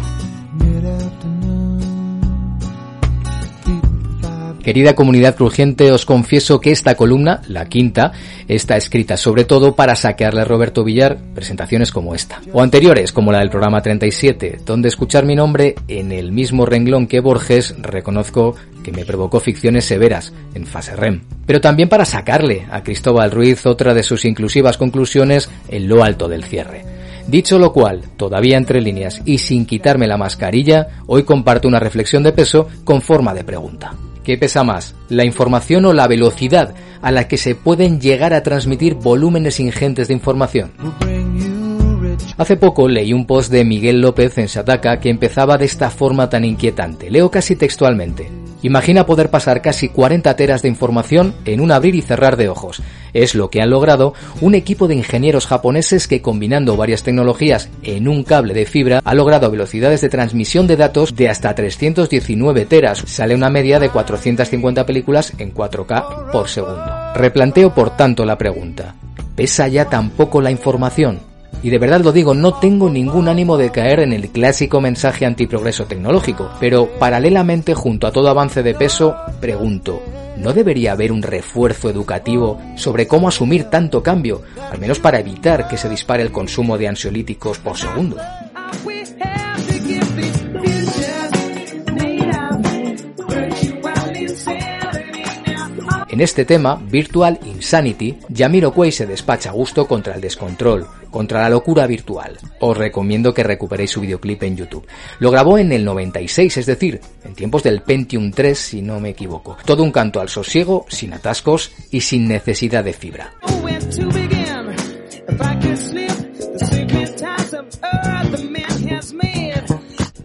Querida 4.68 4.94
comunidad 4.94 5.34
crujiente, 5.34 5.90
os 5.92 6.04
confieso 6.04 6.60
que 6.60 6.72
esta 6.72 6.94
columna, 6.94 7.40
la 7.48 7.64
quinta, 7.70 8.12
está 8.48 8.76
escrita 8.76 9.16
sobre 9.16 9.44
todo 9.44 9.74
para 9.74 9.96
saquearle 9.96 10.42
a 10.42 10.44
Roberto 10.44 10.84
Villar 10.84 11.16
presentaciones 11.34 11.90
como 11.90 12.14
esta, 12.14 12.42
o 12.52 12.60
anteriores 12.60 13.10
como 13.10 13.32
la 13.32 13.38
del 13.38 13.48
programa 13.48 13.80
37, 13.80 14.58
donde 14.66 14.88
escuchar 14.88 15.24
mi 15.24 15.34
nombre 15.34 15.74
en 15.88 16.12
el 16.12 16.32
mismo 16.32 16.66
renglón 16.66 17.06
que 17.06 17.20
Borges 17.20 17.76
reconozco 17.78 18.56
que 18.84 18.92
me 18.92 19.06
provocó 19.06 19.40
ficciones 19.40 19.86
severas 19.86 20.34
en 20.52 20.66
fase 20.66 20.94
REM. 20.94 21.22
Pero 21.46 21.62
también 21.62 21.88
para 21.88 22.04
sacarle 22.04 22.66
a 22.70 22.82
Cristóbal 22.82 23.30
Ruiz 23.30 23.64
otra 23.64 23.94
de 23.94 24.02
sus 24.02 24.26
inclusivas 24.26 24.76
conclusiones 24.76 25.48
en 25.70 25.88
lo 25.88 26.04
alto 26.04 26.28
del 26.28 26.44
cierre. 26.44 26.84
Dicho 27.26 27.58
lo 27.58 27.72
cual, 27.72 28.02
todavía 28.18 28.58
entre 28.58 28.82
líneas 28.82 29.22
y 29.24 29.38
sin 29.38 29.64
quitarme 29.64 30.06
la 30.06 30.18
mascarilla, 30.18 30.88
hoy 31.06 31.22
comparto 31.22 31.68
una 31.68 31.80
reflexión 31.80 32.22
de 32.22 32.32
peso 32.32 32.68
con 32.84 33.00
forma 33.00 33.32
de 33.32 33.44
pregunta. 33.44 33.94
¿Qué 34.28 34.36
pesa 34.36 34.62
más, 34.62 34.94
la 35.08 35.24
información 35.24 35.86
o 35.86 35.94
la 35.94 36.06
velocidad 36.06 36.74
a 37.00 37.10
la 37.10 37.26
que 37.26 37.38
se 37.38 37.54
pueden 37.54 37.98
llegar 37.98 38.34
a 38.34 38.42
transmitir 38.42 38.92
volúmenes 38.92 39.58
ingentes 39.58 40.08
de 40.08 40.12
información? 40.12 40.70
Hace 42.36 42.58
poco 42.58 42.88
leí 42.88 43.14
un 43.14 43.24
post 43.24 43.50
de 43.50 43.64
Miguel 43.64 44.02
López 44.02 44.36
en 44.36 44.48
Sataka 44.48 45.00
que 45.00 45.08
empezaba 45.08 45.56
de 45.56 45.64
esta 45.64 45.88
forma 45.88 46.28
tan 46.28 46.44
inquietante. 46.44 47.10
Leo 47.10 47.30
casi 47.30 47.56
textualmente. 47.56 48.30
Imagina 48.62 49.06
poder 49.06 49.30
pasar 49.30 49.62
casi 49.62 49.88
40 49.88 50.34
teras 50.34 50.62
de 50.62 50.68
información 50.68 51.34
en 51.44 51.60
un 51.60 51.70
abrir 51.70 51.94
y 51.94 52.02
cerrar 52.02 52.36
de 52.36 52.48
ojos. 52.48 52.82
Es 53.12 53.34
lo 53.34 53.50
que 53.50 53.62
han 53.62 53.70
logrado 53.70 54.14
un 54.40 54.54
equipo 54.54 54.88
de 54.88 54.96
ingenieros 54.96 55.46
japoneses 55.46 56.08
que 56.08 56.22
combinando 56.22 56.76
varias 56.76 57.02
tecnologías 57.02 57.68
en 57.82 58.08
un 58.08 58.24
cable 58.24 58.54
de 58.54 58.66
fibra 58.66 59.00
ha 59.04 59.14
logrado 59.14 59.50
velocidades 59.50 60.00
de 60.00 60.08
transmisión 60.08 60.66
de 60.66 60.76
datos 60.76 61.14
de 61.14 61.28
hasta 61.28 61.54
319 61.54 62.66
teras. 62.66 63.04
Sale 63.06 63.34
una 63.34 63.48
media 63.48 63.78
de 63.78 63.90
450 63.90 64.84
películas 64.86 65.32
en 65.38 65.54
4K 65.54 66.30
por 66.32 66.48
segundo. 66.48 67.12
Replanteo 67.14 67.74
por 67.74 67.96
tanto 67.96 68.24
la 68.24 68.38
pregunta. 68.38 68.94
¿Pesa 69.36 69.68
ya 69.68 69.84
tampoco 69.84 70.40
la 70.40 70.50
información? 70.50 71.27
Y 71.62 71.70
de 71.70 71.78
verdad 71.78 72.00
lo 72.00 72.12
digo, 72.12 72.34
no 72.34 72.54
tengo 72.54 72.88
ningún 72.88 73.28
ánimo 73.28 73.56
de 73.56 73.70
caer 73.70 74.00
en 74.00 74.12
el 74.12 74.30
clásico 74.30 74.80
mensaje 74.80 75.26
antiprogreso 75.26 75.86
tecnológico, 75.86 76.50
pero 76.60 76.88
paralelamente 76.98 77.74
junto 77.74 78.06
a 78.06 78.12
todo 78.12 78.28
avance 78.28 78.62
de 78.62 78.74
peso, 78.74 79.16
pregunto, 79.40 80.00
¿no 80.36 80.52
debería 80.52 80.92
haber 80.92 81.10
un 81.10 81.22
refuerzo 81.22 81.90
educativo 81.90 82.60
sobre 82.76 83.08
cómo 83.08 83.28
asumir 83.28 83.64
tanto 83.64 84.02
cambio, 84.04 84.42
al 84.70 84.78
menos 84.78 85.00
para 85.00 85.18
evitar 85.18 85.66
que 85.66 85.76
se 85.76 85.88
dispare 85.88 86.22
el 86.22 86.30
consumo 86.30 86.78
de 86.78 86.88
ansiolíticos 86.88 87.58
por 87.58 87.76
segundo? 87.76 88.16
En 96.18 96.24
este 96.24 96.44
tema, 96.44 96.74
Virtual 96.74 97.38
Insanity, 97.46 98.18
Jamiroquai 98.34 98.90
se 98.90 99.06
despacha 99.06 99.50
a 99.50 99.52
gusto 99.52 99.86
contra 99.86 100.16
el 100.16 100.20
descontrol, 100.20 100.84
contra 101.12 101.42
la 101.42 101.48
locura 101.48 101.86
virtual. 101.86 102.36
Os 102.58 102.76
recomiendo 102.76 103.32
que 103.32 103.44
recuperéis 103.44 103.92
su 103.92 104.00
videoclip 104.00 104.42
en 104.42 104.56
YouTube. 104.56 104.84
Lo 105.20 105.30
grabó 105.30 105.58
en 105.58 105.70
el 105.70 105.84
96, 105.84 106.56
es 106.56 106.66
decir, 106.66 107.00
en 107.22 107.34
tiempos 107.36 107.62
del 107.62 107.82
Pentium 107.82 108.32
3 108.32 108.58
si 108.58 108.82
no 108.82 108.98
me 108.98 109.10
equivoco. 109.10 109.58
Todo 109.64 109.84
un 109.84 109.92
canto 109.92 110.20
al 110.20 110.28
sosiego, 110.28 110.86
sin 110.88 111.12
atascos 111.12 111.70
y 111.92 112.00
sin 112.00 112.26
necesidad 112.26 112.82
de 112.82 112.94
fibra. 112.94 113.34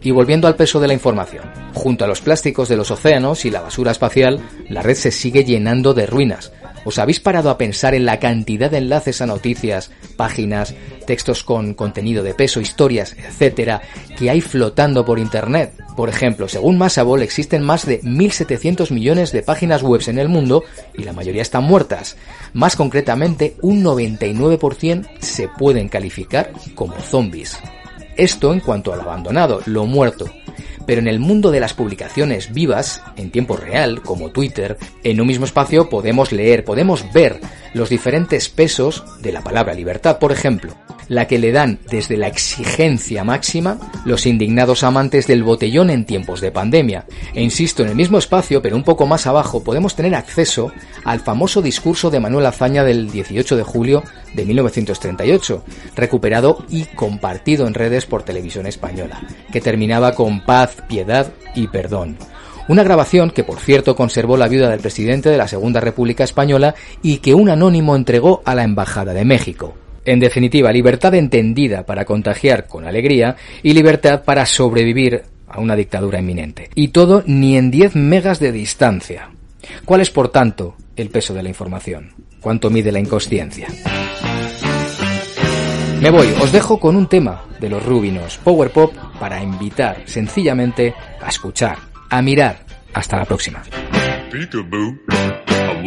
Y 0.03 0.11
volviendo 0.11 0.47
al 0.47 0.55
peso 0.55 0.79
de 0.81 0.87
la 0.87 0.93
información, 0.93 1.45
junto 1.73 2.03
a 2.03 2.07
los 2.07 2.19
plásticos 2.19 2.67
de 2.67 2.75
los 2.75 2.91
océanos 2.91 3.45
y 3.45 3.49
la 3.49 3.61
basura 3.61 3.91
espacial, 3.91 4.41
la 4.69 4.81
red 4.81 4.95
se 4.95 5.11
sigue 5.11 5.45
llenando 5.45 5.93
de 5.93 6.05
ruinas. 6.05 6.51
¿Os 6.85 6.99
habéis 6.99 7.21
parado 7.21 7.49
a 7.49 7.57
pensar 7.57 7.95
en 7.95 8.05
la 8.05 8.19
cantidad 8.19 8.69
de 8.69 8.79
enlaces 8.79 9.21
a 9.21 9.25
noticias, 9.25 9.91
páginas, 10.17 10.75
textos 11.07 11.43
con 11.45 11.73
contenido 11.73 12.23
de 12.23 12.33
peso, 12.33 12.59
historias, 12.59 13.15
etcétera, 13.17 13.81
que 14.17 14.29
hay 14.29 14.41
flotando 14.41 15.05
por 15.05 15.19
internet? 15.19 15.71
Por 15.95 16.09
ejemplo, 16.09 16.49
según 16.49 16.77
Massable 16.77 17.23
existen 17.23 17.63
más 17.63 17.85
de 17.85 18.01
1.700 18.01 18.91
millones 18.91 19.31
de 19.31 19.43
páginas 19.43 19.83
web 19.83 20.01
en 20.07 20.17
el 20.17 20.27
mundo 20.27 20.63
y 20.97 21.03
la 21.03 21.13
mayoría 21.13 21.41
están 21.41 21.63
muertas. 21.63 22.17
Más 22.51 22.75
concretamente, 22.75 23.55
un 23.61 23.83
99% 23.83 25.07
se 25.19 25.47
pueden 25.47 25.87
calificar 25.87 26.51
como 26.75 26.95
zombies. 26.99 27.57
Esto 28.17 28.54
en 28.54 28.60
cuanto 28.60 28.93
al 28.93 29.02
abandonado, 29.02 29.62
lo 29.65 29.86
muerto. 29.86 30.26
Pero 30.86 30.99
en 30.99 31.08
el 31.08 31.19
mundo 31.19 31.49
de 31.52 31.60
las 31.60 31.73
publicaciones 31.73 32.54
vivas, 32.54 33.02
en 33.15 33.32
tiempo 33.32 33.56
real, 33.56 34.02
como 34.02 34.32
Twitter, 34.32 34.78
en 35.04 35.21
un 35.21 35.28
mismo 35.28 35.45
espacio 35.45 35.89
podemos 35.89 36.32
leer, 36.32 36.65
podemos 36.65 37.06
ver 37.13 37.39
los 37.73 37.89
diferentes 37.89 38.49
pesos 38.49 39.04
de 39.21 39.32
la 39.32 39.41
palabra 39.41 39.73
libertad, 39.73 40.19
por 40.19 40.32
ejemplo 40.32 40.76
la 41.08 41.28
que 41.28 41.39
le 41.39 41.52
dan 41.52 41.80
desde 41.89 42.17
la 42.17 42.28
exigencia 42.28 43.23
máxima 43.23 43.78
los 44.06 44.26
indignados 44.26 44.84
amantes 44.84 45.28
del 45.28 45.43
botellón 45.43 45.89
en 45.89 46.06
tiempos 46.06 46.41
de 46.41 46.52
pandemia. 46.52 47.06
E 47.34 47.41
insisto, 47.41 47.84
en 47.84 47.89
el 47.89 47.95
mismo 47.95 48.17
espacio, 48.17 48.62
pero 48.62 48.76
un 48.76 48.84
poco 48.84 49.06
más 49.06 49.28
abajo, 49.28 49.63
podemos 49.63 49.95
tener 49.95 50.15
acceso 50.15 50.71
al 51.04 51.19
famoso 51.19 51.62
discurso 51.62 52.10
de 52.10 52.19
Manuel 52.19 52.45
Azaña 52.45 52.84
del 52.84 53.12
18 53.12 53.56
de 53.56 53.63
julio 53.63 54.04
de 54.33 54.45
1938, 54.45 55.63
recuperado 55.95 56.65
y 56.69 56.85
compartido 56.85 57.67
en 57.67 57.73
redes 57.73 58.05
por 58.05 58.23
televisión 58.23 58.65
española, 58.65 59.21
que 59.51 59.61
terminaba 59.61 60.13
con 60.13 60.41
paz, 60.41 60.77
piedad 60.87 61.31
y 61.55 61.67
perdón. 61.67 62.17
Una 62.69 62.83
grabación 62.83 63.31
que, 63.31 63.43
por 63.43 63.59
cierto, 63.59 63.95
conservó 63.95 64.37
la 64.37 64.47
viuda 64.47 64.69
del 64.69 64.79
presidente 64.79 65.29
de 65.29 65.37
la 65.37 65.49
Segunda 65.49 65.81
República 65.81 66.23
Española 66.23 66.75
y 67.01 67.17
que 67.17 67.33
un 67.33 67.49
anónimo 67.49 67.95
entregó 67.95 68.41
a 68.45 68.55
la 68.55 68.63
Embajada 68.63 69.13
de 69.13 69.25
México. 69.25 69.75
En 70.05 70.19
definitiva, 70.19 70.71
libertad 70.71 71.13
entendida 71.15 71.85
para 71.85 72.05
contagiar 72.05 72.67
con 72.67 72.85
alegría 72.85 73.35
y 73.61 73.73
libertad 73.73 74.23
para 74.23 74.45
sobrevivir 74.45 75.23
a 75.47 75.59
una 75.59 75.75
dictadura 75.75 76.19
inminente. 76.19 76.69
Y 76.75 76.89
todo 76.89 77.23
ni 77.25 77.57
en 77.57 77.69
10 77.69 77.95
megas 77.95 78.39
de 78.39 78.51
distancia. 78.51 79.29
¿Cuál 79.85 80.01
es, 80.01 80.09
por 80.09 80.29
tanto, 80.29 80.75
el 80.95 81.09
peso 81.09 81.33
de 81.33 81.43
la 81.43 81.49
información? 81.49 82.13
¿Cuánto 82.41 82.69
mide 82.69 82.91
la 82.91 82.99
inconsciencia? 82.99 83.67
Me 86.03 86.11
voy, 86.11 86.27
os 86.41 86.51
dejo 86.51 86.79
con 86.81 86.97
un 86.97 87.07
tema 87.07 87.45
de 87.61 87.69
los 87.69 87.81
Rubinos, 87.81 88.37
Power 88.43 88.69
Pop, 88.71 88.93
para 89.21 89.41
invitar 89.41 90.01
sencillamente 90.03 90.93
a 91.21 91.29
escuchar, 91.29 91.77
a 92.09 92.21
mirar. 92.21 92.65
Hasta 92.93 93.15
la 93.15 93.23
próxima. 93.23 93.63
Peekaboo, 94.29 94.97
I'm 95.15 95.85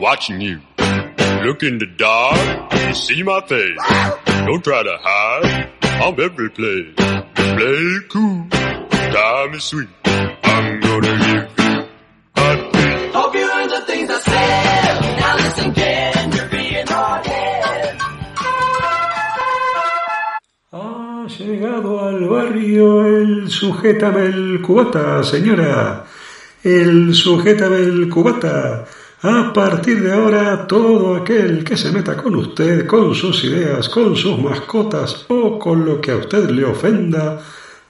watching 0.00 0.40
you. 0.40 0.60
Look 1.42 1.64
in 1.64 1.78
the 1.78 1.86
dark, 1.98 2.38
you 2.86 2.94
see 2.94 3.24
my 3.24 3.40
face. 3.48 3.76
Don't 4.46 4.62
try 4.62 4.84
to 4.84 4.98
hide, 5.02 5.68
I'm 6.00 6.14
every 6.20 6.50
place. 6.50 7.23
Play 7.44 8.00
cool, 8.08 8.48
time 8.48 9.54
is 9.54 9.64
sweet. 9.64 9.88
I'm 10.04 10.80
gonna 10.80 11.12
give 11.22 11.58
you 11.60 11.88
hot 12.36 12.72
beat. 12.72 13.14
Hope 13.14 13.34
you 13.34 13.46
heard 13.52 13.70
the 13.70 13.80
things 13.86 14.08
I 14.10 14.18
said. 14.30 14.94
Now 15.20 15.36
listen, 15.36 15.74
can 15.74 16.32
you're 16.32 16.48
being 16.48 16.86
hard-headed. 16.86 17.98
Ha 20.72 21.26
llegado 21.38 22.00
al 22.00 22.28
barrio 22.28 22.96
barrio 22.96 23.06
el 23.06 23.50
sujétame 23.50 24.24
el 24.24 24.62
cubata, 24.62 25.22
señora. 25.22 26.06
El 26.62 27.14
sujétame 27.14 27.76
el 27.76 28.08
cubata. 28.08 28.86
A 29.26 29.54
partir 29.54 30.02
de 30.02 30.12
ahora, 30.12 30.66
todo 30.66 31.16
aquel 31.16 31.64
que 31.64 31.78
se 31.78 31.90
meta 31.90 32.14
con 32.14 32.36
usted, 32.36 32.84
con 32.86 33.14
sus 33.14 33.42
ideas, 33.44 33.88
con 33.88 34.14
sus 34.14 34.38
mascotas 34.38 35.24
o 35.28 35.58
con 35.58 35.86
lo 35.86 35.98
que 35.98 36.10
a 36.10 36.16
usted 36.16 36.50
le 36.50 36.62
ofenda, 36.62 37.40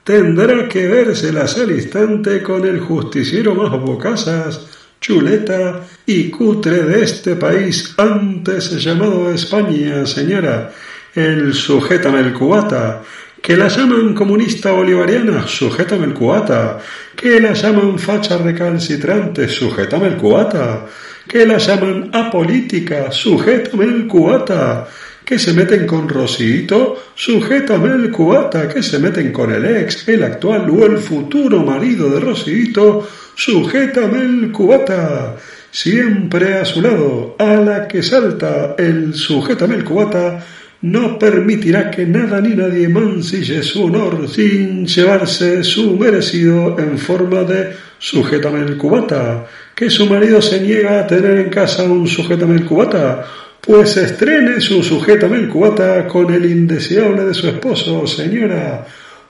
tendrá 0.01 0.69
que 0.69 0.87
vérselas 0.87 1.57
al 1.57 1.71
instante 1.71 2.41
con 2.41 2.65
el 2.65 2.79
justiciero 2.79 3.53
más 3.53 3.71
bocazas, 3.71 4.65
chuleta 5.01 5.85
y 6.05 6.29
cutre 6.29 6.83
de 6.83 7.03
este 7.03 7.35
país 7.35 7.93
antes 7.97 8.81
llamado 8.81 9.29
España, 9.29 10.05
señora, 10.05 10.71
el 11.15 11.53
sujétame 11.53 12.21
el 12.21 12.31
cubata, 12.31 13.03
que 13.45 13.55
la 13.55 13.67
llaman 13.67 14.15
comunista 14.15 14.71
bolivariana, 14.71 15.47
sujétame 15.47 16.05
el 16.07 16.15
cubata, 16.15 16.79
que 17.15 17.39
la 17.39 17.53
llaman 17.53 17.99
facha 17.99 18.39
recalcitrante, 18.39 19.47
sujétame 19.47 20.07
el 20.07 20.17
cubata, 20.17 20.87
que 21.27 21.45
la 21.45 21.59
llaman 21.59 22.09
apolítica, 22.11 23.11
sujétame 23.11 23.85
el 23.85 24.07
cubata, 24.07 24.87
que 25.23 25.37
se 25.37 25.53
meten 25.53 25.85
con 25.85 26.09
Rosito, 26.09 26.97
sujétame 27.13 27.89
el 27.89 28.09
cubata, 28.09 28.67
que 28.67 28.81
se 28.81 28.97
meten 28.97 29.31
con 29.31 29.53
el 29.53 29.63
ex, 29.63 30.07
el 30.07 30.23
actual 30.23 30.67
o 30.71 30.83
el 30.83 30.97
futuro 30.97 31.61
marido 31.61 32.09
de 32.09 32.21
Rosito, 32.21 33.07
sujétame 33.35 34.21
el 34.21 34.51
cubata. 34.51 35.35
Siempre 35.69 36.55
a 36.55 36.65
su 36.65 36.81
lado, 36.81 37.35
a 37.37 37.57
la 37.57 37.87
que 37.87 38.01
salta 38.01 38.73
el 38.79 39.13
sujétame 39.13 39.75
el 39.75 39.83
cubata, 39.83 40.43
no 40.81 41.17
permitirá 41.17 41.89
que 41.89 42.05
nada 42.05 42.41
ni 42.41 42.55
nadie 42.55 42.87
mancille 42.89 43.63
su 43.63 43.85
honor 43.85 44.27
sin 44.29 44.85
llevarse 44.85 45.63
su 45.63 45.97
merecido 45.97 46.77
en 46.77 46.97
forma 46.97 47.43
de 47.43 47.71
sujétame 47.97 48.59
el 48.59 48.77
cubata. 48.77 49.45
Que 49.73 49.89
su 49.89 50.05
marido 50.05 50.41
se 50.41 50.61
niega 50.61 50.99
a 50.99 51.07
tener 51.07 51.37
en 51.37 51.49
casa 51.49 51.83
un 51.83 52.07
sujétame 52.07 52.55
el 52.55 52.65
cubata, 52.65 53.25
pues 53.61 53.97
estrene 53.97 54.61
su 54.61 54.83
sujétame 54.83 55.37
el 55.37 55.49
cubata 55.49 56.07
con 56.07 56.33
el 56.33 56.45
indeseable 56.45 57.25
de 57.25 57.33
su 57.33 57.47
esposo, 57.47 58.05
señora. 58.05 58.85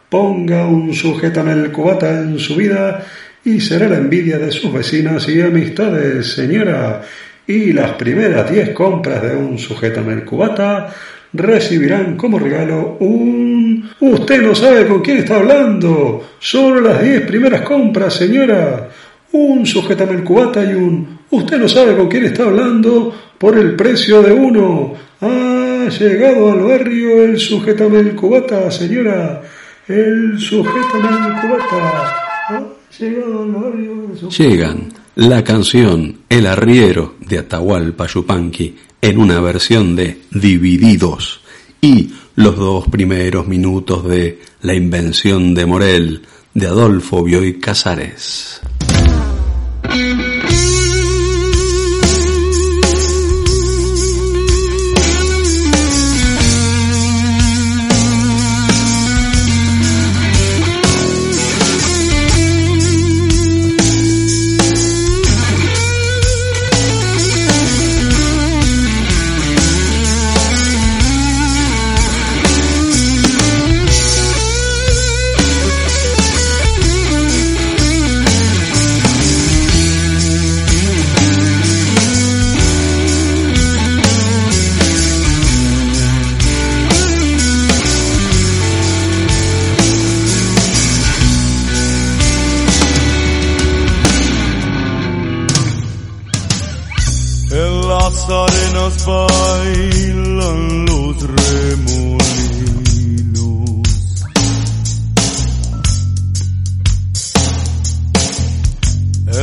Ponga 0.09 0.67
un 0.67 0.93
sujétame 0.93 1.53
el 1.53 1.71
cubata 1.71 2.19
en 2.19 2.37
su 2.37 2.55
vida 2.55 3.03
y 3.43 3.61
será 3.61 3.87
la 3.87 3.97
envidia 3.97 4.37
de 4.37 4.51
sus 4.51 4.73
vecinas 4.73 5.27
y 5.29 5.41
amistades, 5.41 6.33
señora. 6.33 7.01
Y 7.47 7.73
las 7.73 7.91
primeras 7.93 8.51
diez 8.51 8.71
compras 8.71 9.21
de 9.21 9.35
un 9.35 9.57
sujétame 9.57 10.13
el 10.13 10.25
cubata 10.25 10.93
recibirán 11.35 12.17
como 12.17 12.39
regalo 12.39 12.97
un... 12.99 13.89
Usted 13.99 14.41
no 14.41 14.55
sabe 14.55 14.87
con 14.87 15.01
quién 15.01 15.17
está 15.17 15.37
hablando. 15.37 16.23
Solo 16.39 16.81
las 16.81 17.01
diez 17.01 17.21
primeras 17.21 17.61
compras, 17.61 18.13
señora. 18.13 18.89
Un 19.31 19.65
sujetame 19.65 20.13
el 20.13 20.23
cubata 20.23 20.63
y 20.63 20.73
un... 20.73 21.19
Usted 21.29 21.57
no 21.57 21.67
sabe 21.67 21.95
con 21.95 22.07
quién 22.07 22.25
está 22.25 22.43
hablando 22.43 23.13
por 23.37 23.57
el 23.57 23.75
precio 23.75 24.21
de 24.21 24.31
uno. 24.31 24.93
Ha 25.21 25.87
llegado 25.89 26.51
al 26.51 26.59
barrio 26.61 27.23
el 27.23 27.39
sujetame 27.39 27.99
el 27.99 28.15
cubata, 28.15 28.71
señora. 28.71 29.41
El 29.87 30.39
sujetame 30.39 31.09
el 31.27 31.41
cubata. 31.41 32.15
Ha 32.49 32.63
llegado 32.97 33.43
al 33.43 33.51
barrio 33.51 33.91
el 34.11 34.29
Llegan 34.29 35.04
la 35.15 35.45
canción 35.45 36.19
El 36.27 36.45
arriero 36.45 37.15
de 37.21 37.39
Atahualpa 37.39 38.05
Yupanqui 38.05 38.75
en 39.01 39.17
una 39.17 39.39
versión 39.39 39.95
de 39.95 40.21
Divididos 40.31 41.41
y 41.79 42.11
los 42.35 42.57
dos 42.57 42.87
primeros 42.89 43.47
minutos 43.47 44.05
de 44.05 44.41
La 44.61 44.73
invención 44.73 45.53
de 45.53 45.65
Morel 45.65 46.21
de 46.53 46.67
Adolfo 46.67 47.23
Bioy 47.23 47.59
Casares. 47.59 48.61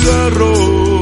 cigarro 0.00 0.99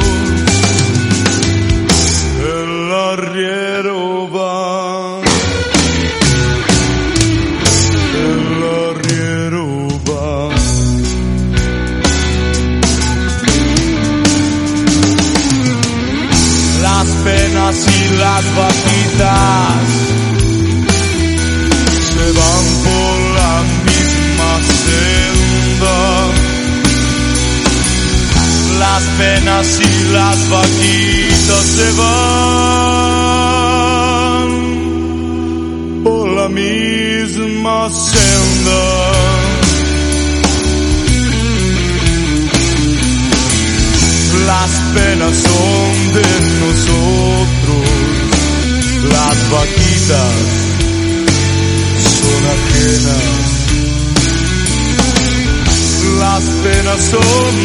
son 57.10 57.56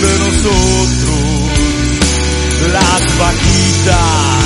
de 0.00 0.18
nosotros, 0.18 1.50
las 2.72 3.18
vaquitas 3.18 4.43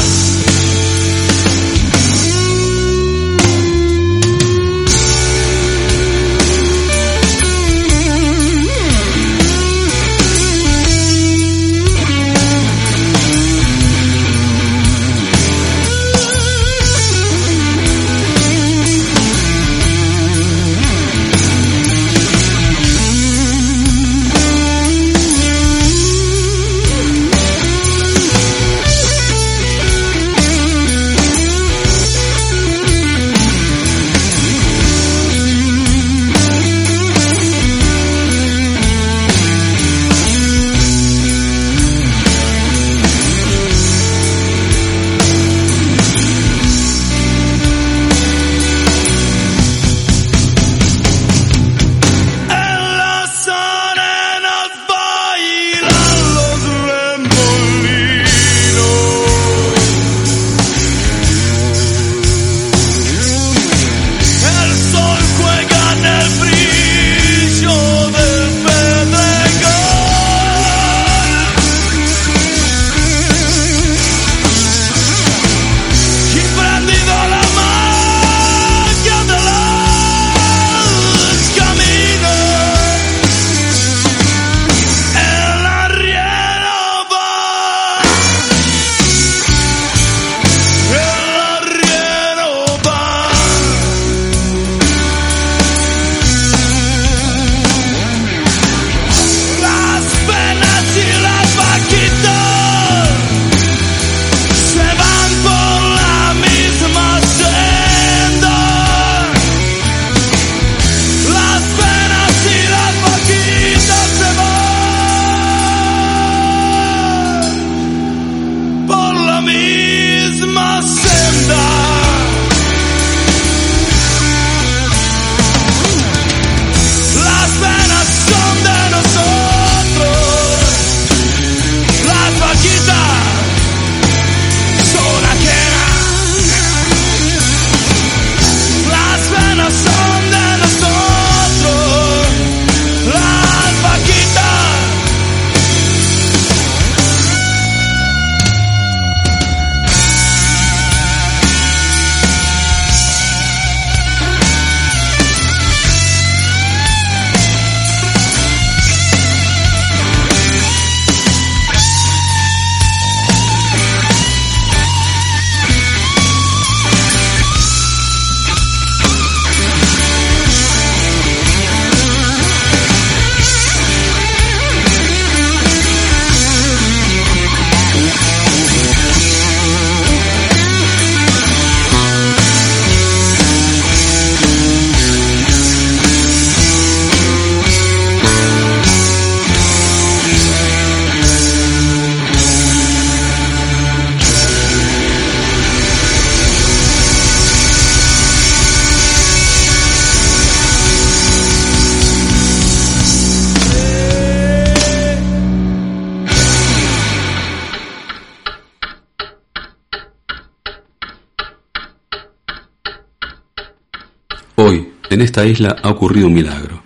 En 215.19 215.23
esta 215.23 215.45
isla 215.45 215.75
ha 215.83 215.91
ocurrido 215.91 216.29
un 216.29 216.35
milagro. 216.35 216.81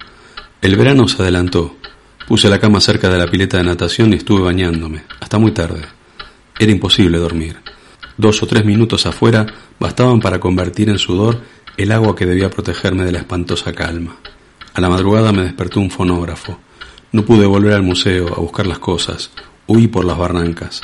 El 0.63 0.77
verano 0.77 1.07
se 1.07 1.21
adelantó. 1.21 1.77
Puse 2.27 2.49
la 2.49 2.59
cama 2.59 2.81
cerca 2.81 3.11
de 3.11 3.19
la 3.19 3.27
pileta 3.27 3.59
de 3.59 3.65
natación 3.65 4.11
y 4.15 4.17
estuve 4.17 4.41
bañándome, 4.41 5.03
hasta 5.21 5.37
muy 5.37 5.53
tarde. 5.53 5.83
Era 6.59 6.73
imposible 6.73 7.19
dormir. 7.19 7.59
Dos 8.17 8.43
o 8.43 8.47
tres 8.47 8.65
minutos 8.65 9.05
afuera 9.05 9.45
bastaban 9.79 10.19
para 10.19 10.41
convertir 10.41 10.89
en 10.89 10.99
sudor 10.99 11.43
el 11.77 11.93
agua 11.93 12.17
que 12.17 12.25
debía 12.25 12.49
protegerme 12.49 13.05
de 13.05 13.13
la 13.13 13.19
espantosa 13.19 13.75
calma. 13.75 14.17
A 14.73 14.81
la 14.81 14.89
madrugada 14.89 15.31
me 15.33 15.43
despertó 15.43 15.81
un 15.81 15.91
fonógrafo. 15.91 16.59
No 17.13 17.27
pude 17.27 17.45
volver 17.45 17.75
al 17.75 17.83
museo 17.83 18.29
a 18.29 18.41
buscar 18.41 18.67
las 18.67 18.79
cosas. 18.79 19.31
Huí 19.67 19.89
por 19.89 20.07
las 20.07 20.17
barrancas. 20.17 20.81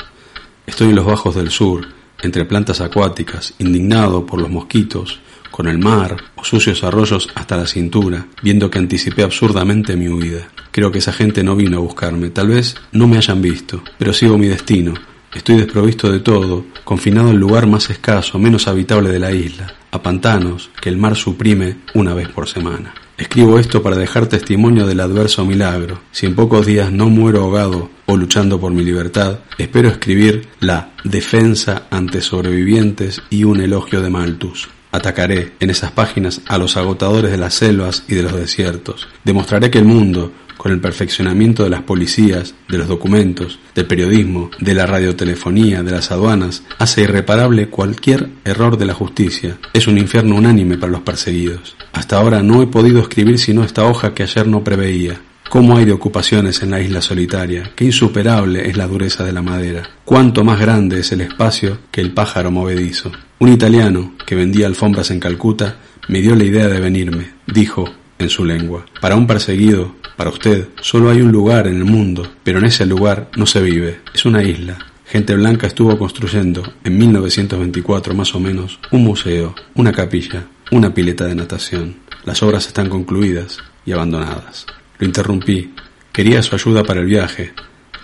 Estoy 0.67 0.89
en 0.89 0.95
los 0.97 1.05
bajos 1.07 1.33
del 1.33 1.49
sur, 1.49 1.87
entre 2.21 2.45
plantas 2.45 2.79
acuáticas, 2.79 3.55
indignado 3.57 4.23
por 4.23 4.39
los 4.39 4.51
mosquitos, 4.51 5.19
con 5.59 5.67
el 5.67 5.77
mar 5.77 6.15
o 6.37 6.45
sucios 6.45 6.85
arroyos 6.85 7.27
hasta 7.35 7.57
la 7.57 7.67
cintura, 7.67 8.27
viendo 8.41 8.71
que 8.71 8.79
anticipé 8.79 9.23
absurdamente 9.23 9.97
mi 9.97 10.07
huida. 10.07 10.47
Creo 10.71 10.89
que 10.89 10.99
esa 10.99 11.11
gente 11.11 11.43
no 11.43 11.57
vino 11.57 11.75
a 11.75 11.81
buscarme, 11.81 12.29
tal 12.29 12.47
vez 12.47 12.77
no 12.93 13.09
me 13.09 13.17
hayan 13.17 13.41
visto, 13.41 13.83
pero 13.97 14.13
sigo 14.13 14.37
mi 14.37 14.47
destino. 14.47 14.93
Estoy 15.33 15.57
desprovisto 15.57 16.09
de 16.09 16.21
todo, 16.21 16.63
confinado 16.85 17.31
al 17.31 17.35
lugar 17.35 17.67
más 17.67 17.89
escaso, 17.89 18.39
menos 18.39 18.69
habitable 18.69 19.09
de 19.09 19.19
la 19.19 19.33
isla, 19.33 19.73
a 19.91 20.01
pantanos 20.01 20.69
que 20.79 20.87
el 20.87 20.95
mar 20.95 21.17
suprime 21.17 21.79
una 21.93 22.13
vez 22.13 22.29
por 22.29 22.47
semana. 22.47 22.93
Escribo 23.17 23.59
esto 23.59 23.83
para 23.83 23.97
dejar 23.97 24.27
testimonio 24.27 24.87
del 24.87 25.01
adverso 25.01 25.43
milagro. 25.43 25.99
Si 26.13 26.25
en 26.25 26.35
pocos 26.35 26.67
días 26.67 26.89
no 26.93 27.09
muero 27.09 27.41
ahogado 27.41 27.89
o 28.05 28.15
luchando 28.15 28.61
por 28.61 28.71
mi 28.71 28.85
libertad, 28.85 29.39
espero 29.57 29.89
escribir 29.89 30.47
la 30.61 30.93
defensa 31.03 31.87
ante 31.89 32.21
sobrevivientes 32.21 33.21
y 33.29 33.43
un 33.43 33.59
elogio 33.59 33.99
de 33.99 34.09
Malthus. 34.09 34.69
Atacaré 34.91 35.53
en 35.59 35.69
esas 35.69 35.91
páginas 35.91 36.41
a 36.47 36.57
los 36.57 36.77
agotadores 36.77 37.31
de 37.31 37.37
las 37.37 37.53
selvas 37.53 38.03
y 38.07 38.15
de 38.15 38.23
los 38.23 38.33
desiertos. 38.33 39.07
Demostraré 39.23 39.69
que 39.69 39.77
el 39.77 39.85
mundo, 39.85 40.31
con 40.57 40.71
el 40.71 40.81
perfeccionamiento 40.81 41.63
de 41.63 41.69
las 41.69 41.83
policías, 41.83 42.53
de 42.67 42.77
los 42.77 42.87
documentos, 42.87 43.59
del 43.75 43.85
periodismo, 43.85 44.51
de 44.59 44.73
la 44.73 44.85
radiotelefonía, 44.85 45.83
de 45.83 45.91
las 45.91 46.11
aduanas, 46.11 46.63
hace 46.79 47.03
irreparable 47.03 47.69
cualquier 47.69 48.29
error 48.43 48.77
de 48.77 48.85
la 48.85 48.93
justicia. 48.93 49.57
Es 49.73 49.87
un 49.87 49.97
infierno 49.97 50.35
unánime 50.35 50.77
para 50.77 50.91
los 50.91 51.01
perseguidos. 51.01 51.77
Hasta 51.93 52.17
ahora 52.17 52.43
no 52.43 52.61
he 52.61 52.67
podido 52.67 52.99
escribir 52.99 53.39
sino 53.39 53.63
esta 53.63 53.85
hoja 53.85 54.13
que 54.13 54.23
ayer 54.23 54.47
no 54.47 54.63
preveía. 54.63 55.21
¿Cómo 55.49 55.75
hay 55.75 55.85
de 55.85 55.93
ocupaciones 55.93 56.61
en 56.61 56.69
la 56.69 56.79
isla 56.79 57.01
solitaria? 57.01 57.71
Qué 57.75 57.85
insuperable 57.85 58.69
es 58.69 58.77
la 58.77 58.85
dureza 58.85 59.25
de 59.25 59.33
la 59.33 59.41
madera. 59.41 59.81
Cuánto 60.05 60.43
más 60.43 60.59
grande 60.59 60.99
es 60.99 61.11
el 61.11 61.21
espacio 61.21 61.79
que 61.89 62.01
el 62.01 62.13
pájaro 62.13 62.51
movedizo. 62.51 63.11
Un 63.39 63.51
italiano 63.51 64.13
que 64.27 64.35
vendía 64.35 64.67
alfombras 64.67 65.09
en 65.09 65.19
Calcuta 65.19 65.77
me 66.07 66.21
dio 66.21 66.35
la 66.35 66.43
idea 66.43 66.67
de 66.67 66.79
venirme. 66.79 67.31
Dijo, 67.47 67.91
en 68.19 68.29
su 68.29 68.45
lengua. 68.45 68.85
Para 69.01 69.15
un 69.15 69.25
perseguido, 69.25 69.95
para 70.15 70.29
usted, 70.29 70.67
solo 70.81 71.09
hay 71.09 71.21
un 71.21 71.31
lugar 71.31 71.65
en 71.65 71.77
el 71.77 71.85
mundo, 71.85 72.31
pero 72.43 72.59
en 72.59 72.65
ese 72.65 72.85
lugar 72.85 73.31
no 73.35 73.47
se 73.47 73.59
vive. 73.59 74.01
Es 74.13 74.25
una 74.25 74.43
isla. 74.43 74.77
Gente 75.07 75.33
Blanca 75.33 75.65
estuvo 75.65 75.97
construyendo, 75.97 76.61
en 76.83 76.95
1924 76.95 78.13
más 78.13 78.35
o 78.35 78.39
menos, 78.39 78.79
un 78.91 79.03
museo, 79.03 79.55
una 79.73 79.91
capilla, 79.91 80.45
una 80.69 80.93
pileta 80.93 81.25
de 81.25 81.33
natación. 81.33 81.95
Las 82.23 82.43
obras 82.43 82.67
están 82.67 82.87
concluidas 82.87 83.57
y 83.83 83.93
abandonadas. 83.93 84.67
Lo 84.99 85.07
interrumpí. 85.07 85.73
Quería 86.11 86.43
su 86.43 86.55
ayuda 86.55 86.83
para 86.83 86.99
el 86.99 87.05
viaje. 87.05 87.53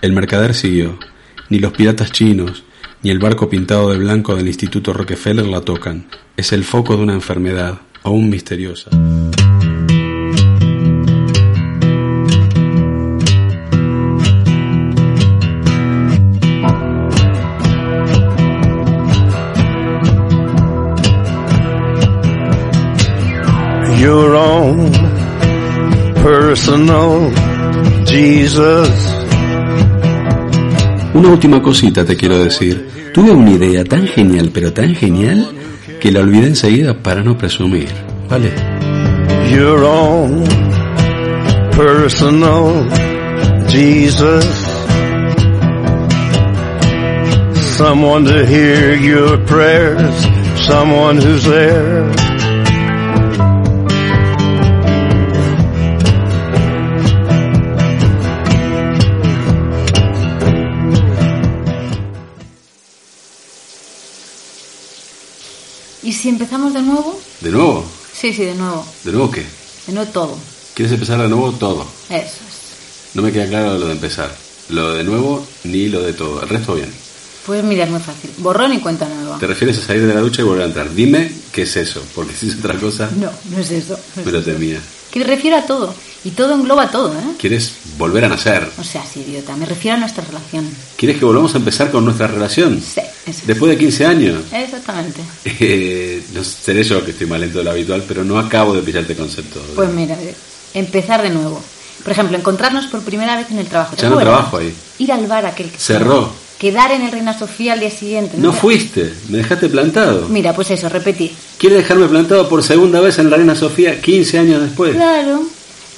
El 0.00 0.12
mercader 0.12 0.54
siguió. 0.54 0.98
Ni 1.50 1.58
los 1.58 1.72
piratas 1.72 2.10
chinos, 2.10 2.64
ni 3.02 3.10
el 3.10 3.18
barco 3.18 3.48
pintado 3.48 3.92
de 3.92 3.98
blanco 3.98 4.34
del 4.34 4.48
Instituto 4.48 4.92
Rockefeller 4.92 5.46
la 5.46 5.60
tocan. 5.60 6.06
Es 6.36 6.52
el 6.52 6.64
foco 6.64 6.96
de 6.96 7.02
una 7.02 7.12
enfermedad, 7.12 7.80
aún 8.02 8.30
misteriosa. 8.30 8.90
Personal 26.56 27.30
Jesus. 28.06 28.88
Una 31.12 31.28
última 31.28 31.60
cosita 31.60 32.02
te 32.02 32.16
quiero 32.16 32.38
decir. 32.38 32.88
Tuve 33.12 33.30
una 33.30 33.50
idea 33.50 33.84
tan 33.84 34.06
genial, 34.06 34.50
pero 34.54 34.72
tan 34.72 34.94
genial, 34.94 35.48
que 36.00 36.10
la 36.10 36.20
olvidé 36.20 36.46
enseguida 36.46 36.94
para 36.94 37.22
no 37.22 37.36
presumir. 37.36 37.88
¿Vale? 38.30 38.52
Your 39.50 39.84
own 39.84 40.44
personal 41.72 42.88
Jesus. 43.68 44.46
Someone 47.76 48.24
to 48.24 48.46
hear 48.46 48.96
your 48.96 49.36
prayers, 49.44 50.26
someone 50.66 51.18
who's 51.18 51.44
there. 51.44 52.25
Empezamos 66.46 66.72
de 66.74 66.82
nuevo? 66.82 67.20
¿De 67.40 67.50
nuevo? 67.50 67.84
Sí, 68.12 68.32
sí, 68.32 68.44
de 68.44 68.54
nuevo. 68.54 68.86
¿De 69.02 69.10
nuevo 69.12 69.30
qué? 69.32 69.44
De 69.88 69.92
nuevo 69.92 70.10
todo. 70.12 70.38
¿Quieres 70.74 70.92
empezar 70.92 71.20
de 71.20 71.28
nuevo 71.28 71.50
todo? 71.52 71.84
Eso 72.08 72.20
es. 72.22 73.14
No 73.14 73.22
me 73.22 73.32
queda 73.32 73.48
claro 73.48 73.76
lo 73.78 73.86
de 73.86 73.92
empezar. 73.92 74.32
Lo 74.68 74.94
de 74.94 75.02
nuevo 75.02 75.44
ni 75.64 75.88
lo 75.88 76.02
de 76.02 76.12
todo. 76.12 76.40
El 76.42 76.48
resto 76.48 76.76
bien. 76.76 76.88
Pues 77.46 77.64
mira, 77.64 77.84
es 77.84 77.90
muy 77.90 78.00
fácil. 78.00 78.30
Borrón 78.38 78.72
y 78.74 78.78
cuenta 78.80 79.08
nueva. 79.08 79.38
¿Te 79.38 79.46
refieres 79.48 79.78
a 79.78 79.82
salir 79.86 80.06
de 80.06 80.14
la 80.14 80.20
ducha 80.20 80.42
y 80.42 80.44
volver 80.44 80.62
a 80.62 80.66
entrar? 80.66 80.92
Dime 80.94 81.32
qué 81.52 81.62
es 81.62 81.76
eso, 81.76 82.00
porque 82.14 82.32
si 82.34 82.48
es 82.48 82.56
otra 82.58 82.74
cosa, 82.78 83.10
No, 83.16 83.30
no 83.50 83.58
es 83.58 83.70
eso. 83.72 83.98
no 84.14 84.20
es 84.22 84.26
me 84.26 84.32
lo 84.32 84.42
temía. 84.42 84.80
Que 85.16 85.20
me 85.20 85.28
refiero 85.28 85.56
a 85.56 85.62
todo. 85.62 85.94
Y 86.26 86.32
todo 86.32 86.54
engloba 86.54 86.90
todo, 86.90 87.10
¿eh? 87.14 87.36
¿Quieres 87.38 87.72
volver 87.96 88.26
a 88.26 88.28
nacer? 88.28 88.68
O 88.78 88.84
sea, 88.84 89.02
sí, 89.02 89.24
idiota. 89.26 89.56
Me 89.56 89.64
refiero 89.64 89.96
a 89.96 90.00
nuestra 90.00 90.22
relación. 90.22 90.68
¿Quieres 90.94 91.16
que 91.16 91.24
volvamos 91.24 91.54
a 91.54 91.56
empezar 91.56 91.90
con 91.90 92.04
nuestra 92.04 92.26
relación? 92.26 92.82
Sí, 92.82 93.00
eso. 93.24 93.40
Después 93.46 93.70
de 93.70 93.78
15 93.78 94.04
años. 94.04 94.42
Exactamente. 94.52 95.22
Eh, 95.58 96.22
no 96.34 96.44
seré 96.44 96.84
yo 96.84 97.02
que 97.02 97.12
estoy 97.12 97.26
más 97.26 97.40
lento 97.40 97.56
de 97.56 97.64
lo 97.64 97.70
habitual, 97.70 98.04
pero 98.06 98.24
no 98.24 98.38
acabo 98.38 98.74
de 98.74 98.82
pillarte 98.82 99.16
concepto. 99.16 99.58
Pues 99.74 99.88
mira, 99.88 100.18
empezar 100.74 101.22
de 101.22 101.30
nuevo. 101.30 101.62
Por 102.02 102.12
ejemplo, 102.12 102.36
encontrarnos 102.36 102.84
por 102.88 103.00
primera 103.00 103.36
vez 103.36 103.50
en 103.50 103.58
el 103.58 103.68
trabajo. 103.68 103.96
¿te 103.96 104.02
Ya 104.02 104.10
no 104.10 104.18
trabajo 104.18 104.58
ahí. 104.58 104.74
Ir 104.98 105.12
al 105.12 105.26
bar 105.26 105.46
aquel 105.46 105.70
que 105.70 105.78
Cerró. 105.78 106.30
Quedar 106.58 106.90
en 106.92 107.02
el 107.02 107.12
Reina 107.12 107.38
Sofía 107.38 107.74
al 107.74 107.80
día 107.80 107.90
siguiente. 107.90 108.38
No 108.38 108.52
fuiste, 108.52 109.12
me 109.28 109.38
dejaste 109.38 109.68
plantado. 109.68 110.26
Mira, 110.28 110.54
pues 110.54 110.70
eso, 110.70 110.88
repetir. 110.88 111.32
¿Quieres 111.58 111.78
dejarme 111.78 112.06
plantado 112.08 112.48
por 112.48 112.62
segunda 112.62 113.00
vez 113.00 113.18
en 113.18 113.28
la 113.28 113.36
Arena 113.36 113.54
Sofía 113.54 114.00
15 114.00 114.38
años 114.38 114.62
después? 114.62 114.94
Claro, 114.94 115.42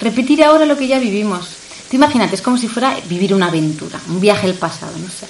repetir 0.00 0.42
ahora 0.42 0.64
lo 0.66 0.76
que 0.76 0.88
ya 0.88 0.98
vivimos. 0.98 1.46
Tú 1.88 1.96
imagínate, 1.96 2.34
es 2.34 2.42
como 2.42 2.58
si 2.58 2.66
fuera 2.68 2.96
vivir 3.08 3.32
una 3.34 3.46
aventura, 3.46 4.00
un 4.08 4.20
viaje 4.20 4.46
al 4.48 4.54
pasado, 4.54 4.92
no 4.98 5.08
sé. 5.08 5.26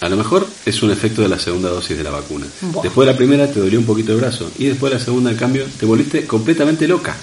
A 0.00 0.08
lo 0.08 0.16
mejor 0.16 0.46
es 0.64 0.82
un 0.82 0.90
efecto 0.90 1.22
de 1.22 1.28
la 1.28 1.38
segunda 1.38 1.68
dosis 1.68 1.96
de 1.96 2.04
la 2.04 2.10
vacuna. 2.10 2.46
Buah. 2.60 2.82
Después 2.82 3.06
de 3.06 3.12
la 3.12 3.16
primera 3.16 3.46
te 3.50 3.60
dolió 3.60 3.78
un 3.78 3.84
poquito 3.86 4.12
el 4.12 4.18
brazo 4.18 4.50
y 4.58 4.66
después 4.66 4.90
de 4.92 4.98
la 4.98 5.04
segunda, 5.04 5.30
en 5.30 5.36
cambio, 5.36 5.66
te 5.78 5.86
volviste 5.86 6.26
completamente 6.26 6.88
loca. 6.88 7.14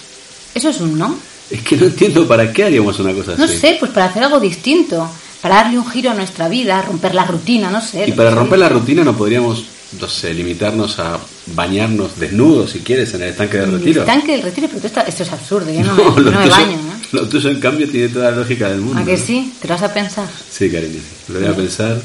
Eso 0.53 0.69
es 0.69 0.79
un 0.81 0.97
no. 0.97 1.17
Es 1.51 1.61
que 1.61 1.75
no 1.77 1.85
entiendo 1.85 2.27
para 2.27 2.51
qué 2.53 2.63
haríamos 2.63 2.97
una 2.99 3.13
cosa 3.13 3.35
No 3.37 3.43
así. 3.45 3.57
sé, 3.57 3.75
pues 3.79 3.91
para 3.91 4.05
hacer 4.05 4.23
algo 4.23 4.39
distinto, 4.39 5.07
para 5.43 5.55
darle 5.57 5.77
un 5.77 5.85
giro 5.87 6.09
a 6.09 6.13
nuestra 6.13 6.47
vida, 6.47 6.81
romper 6.81 7.13
la 7.13 7.25
rutina, 7.25 7.69
no 7.69 7.81
sé. 7.81 8.07
Y 8.07 8.13
para 8.13 8.31
romper 8.31 8.57
la 8.59 8.69
rutina 8.69 9.03
no 9.03 9.15
podríamos, 9.15 9.65
no 9.99 10.07
sé, 10.07 10.33
limitarnos 10.33 10.97
a 10.99 11.19
bañarnos 11.47 12.17
desnudos, 12.17 12.71
si 12.71 12.79
quieres, 12.79 13.13
en 13.13 13.23
el 13.23 13.29
estanque 13.31 13.57
de 13.57 13.65
El 13.65 13.71
retiro. 13.73 14.01
estanque 14.03 14.31
del 14.31 14.41
retiro, 14.41 14.69
pero 14.73 14.87
esto, 14.87 15.01
esto 15.05 15.23
es 15.23 15.31
absurdo, 15.33 15.69
yo 15.69 15.81
no, 15.83 15.93
No, 15.95 16.11
me, 16.15 16.21
lo, 16.21 16.31
no 16.31 16.39
me 16.39 16.45
tuyo, 16.45 16.49
baño, 16.55 16.77
¿no? 16.77 17.19
lo 17.19 17.27
tuyo, 17.27 17.49
en 17.49 17.59
cambio, 17.59 17.89
tiene 17.89 18.07
toda 18.07 18.31
la 18.31 18.37
lógica 18.37 18.69
del 18.69 18.79
mundo. 18.79 19.01
¿A 19.01 19.05
que 19.05 19.17
sí? 19.17 19.53
¿Te 19.61 19.67
lo 19.67 19.73
vas 19.73 19.83
a 19.83 19.93
pensar? 19.93 20.29
Sí, 20.49 20.71
cariño. 20.71 21.01
Lo 21.27 21.39
voy 21.41 21.49
a 21.49 21.55
pensar. 21.55 22.01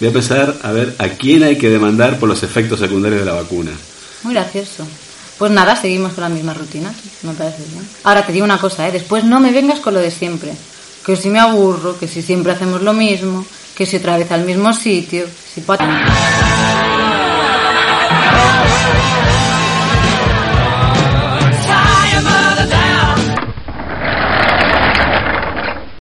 Voy 0.00 0.08
a 0.08 0.12
pensar 0.12 0.56
a 0.62 0.72
ver 0.72 0.94
a 0.98 1.08
quién 1.10 1.42
hay 1.42 1.58
que 1.58 1.68
demandar 1.68 2.18
por 2.18 2.28
los 2.28 2.42
efectos 2.42 2.80
secundarios 2.80 3.20
de 3.20 3.26
la 3.26 3.34
vacuna. 3.34 3.72
Muy 4.22 4.32
gracioso. 4.32 4.86
Pues 5.36 5.52
nada, 5.52 5.76
seguimos 5.76 6.14
con 6.14 6.22
la 6.22 6.30
misma 6.30 6.54
rutina, 6.54 6.92
me 7.22 7.32
parece 7.34 7.62
bien. 7.70 7.86
Ahora 8.02 8.26
te 8.26 8.32
digo 8.32 8.44
una 8.44 8.58
cosa, 8.58 8.88
¿eh? 8.88 8.92
después 8.92 9.22
no 9.24 9.38
me 9.38 9.52
vengas 9.52 9.78
con 9.78 9.94
lo 9.94 10.00
de 10.00 10.10
siempre. 10.10 10.52
Que 11.08 11.16
si 11.16 11.30
me 11.30 11.38
aburro, 11.38 11.98
que 11.98 12.06
si 12.06 12.20
siempre 12.20 12.52
hacemos 12.52 12.82
lo 12.82 12.92
mismo, 12.92 13.42
que 13.74 13.86
si 13.86 13.96
otra 13.96 14.18
vez 14.18 14.30
al 14.30 14.44
mismo 14.44 14.74
sitio, 14.74 15.24
si 15.26 15.62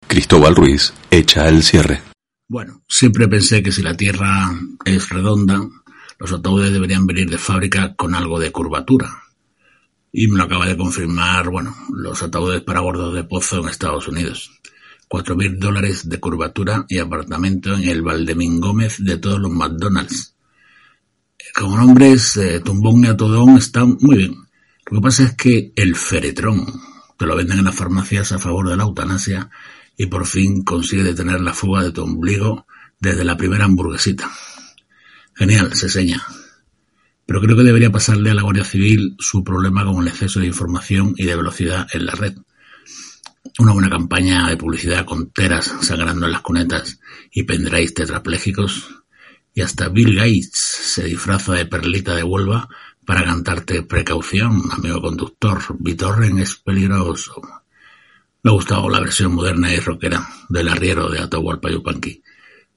Cristóbal 0.05 0.53
Ruiz 0.53 0.93
echa 1.09 1.47
el 1.47 1.63
cierre. 1.63 2.01
Bueno, 2.49 2.81
siempre 2.89 3.29
pensé 3.29 3.63
que 3.63 3.71
si 3.71 3.81
la 3.81 3.95
Tierra 3.95 4.51
es 4.83 5.07
redonda, 5.07 5.61
los 6.17 6.33
ataúdes 6.33 6.73
deberían 6.73 7.07
venir 7.07 7.29
de 7.29 7.37
fábrica 7.37 7.95
con 7.95 8.15
algo 8.15 8.37
de 8.37 8.51
curvatura. 8.51 9.09
Y 10.11 10.27
me 10.27 10.35
lo 10.35 10.43
acaba 10.43 10.65
de 10.65 10.75
confirmar, 10.75 11.49
bueno, 11.49 11.73
los 11.93 12.21
ataúdes 12.21 12.59
para 12.63 12.81
bordos 12.81 13.13
de 13.13 13.23
pozo 13.23 13.61
en 13.61 13.69
Estados 13.69 14.05
Unidos. 14.09 14.59
Cuatro 15.09 15.35
mil 15.35 15.57
dólares 15.59 16.07
de 16.07 16.19
curvatura 16.19 16.85
y 16.87 16.99
apartamento 16.99 17.73
en 17.73 17.89
el 17.89 18.03
Valdemín 18.03 18.61
Gómez 18.61 18.97
de 18.99 19.17
todos 19.17 19.39
los 19.39 19.51
McDonald's. 19.51 20.35
Como 21.55 21.77
nombres, 21.77 22.37
eh, 22.37 22.61
Tumbón 22.63 23.03
y 23.03 23.07
Atodón 23.07 23.57
están 23.57 23.97
muy 24.01 24.17
bien. 24.17 24.35
Lo 24.85 24.99
que 24.99 25.01
pasa 25.01 25.23
es 25.23 25.33
que 25.33 25.73
el 25.75 25.95
feretrón 25.95 26.63
te 27.17 27.25
lo 27.25 27.35
venden 27.35 27.57
en 27.57 27.65
las 27.65 27.75
farmacias 27.75 28.31
a 28.33 28.37
favor 28.37 28.69
de 28.69 28.77
la 28.77 28.83
eutanasia 28.83 29.49
y 29.97 30.05
por 30.05 30.27
fin 30.27 30.63
consigue 30.63 31.01
detener 31.01 31.41
la 31.41 31.53
fuga 31.53 31.81
de 31.81 31.91
tu 31.91 32.03
ombligo 32.03 32.67
desde 32.99 33.23
la 33.23 33.35
primera 33.35 33.65
hamburguesita. 33.65 34.29
Genial, 35.33 35.73
se 35.73 35.89
seña. 35.89 36.21
Pero 37.25 37.41
creo 37.41 37.57
que 37.57 37.63
debería 37.63 37.91
pasarle 37.91 38.29
a 38.29 38.35
la 38.35 38.43
Guardia 38.43 38.63
Civil 38.63 39.15
su 39.17 39.43
problema 39.43 39.83
con 39.85 40.03
el 40.03 40.07
exceso 40.07 40.39
de 40.39 40.45
información 40.45 41.15
y 41.17 41.25
de 41.25 41.35
velocidad 41.35 41.87
en 41.93 42.05
la 42.05 42.13
red. 42.13 42.35
Una 43.59 43.73
buena 43.73 43.89
campaña 43.89 44.47
de 44.47 44.55
publicidad 44.55 45.03
con 45.03 45.31
teras 45.31 45.69
sangrando 45.81 46.25
en 46.25 46.31
las 46.31 46.41
cunetas 46.41 47.01
y 47.29 47.43
pendrives 47.43 47.93
tetraplégicos. 47.93 48.87
Y 49.53 49.59
hasta 49.59 49.89
Bill 49.89 50.15
Gates 50.15 50.53
se 50.53 51.03
disfraza 51.03 51.55
de 51.55 51.65
perlita 51.65 52.15
de 52.15 52.23
Huelva 52.23 52.69
para 53.05 53.25
cantarte 53.25 53.83
precaución, 53.83 54.61
amigo 54.71 55.01
conductor. 55.01 55.59
Vitorren 55.77 56.39
es 56.39 56.55
peligroso. 56.55 57.41
Me 58.43 58.49
ha 58.49 58.53
gustado 58.53 58.89
la 58.89 59.01
versión 59.01 59.33
moderna 59.33 59.73
y 59.73 59.79
rockera 59.81 60.25
del 60.47 60.69
arriero 60.69 61.09
de 61.09 61.19
Atahualpa 61.19 61.69
Yupanqui. 61.69 62.23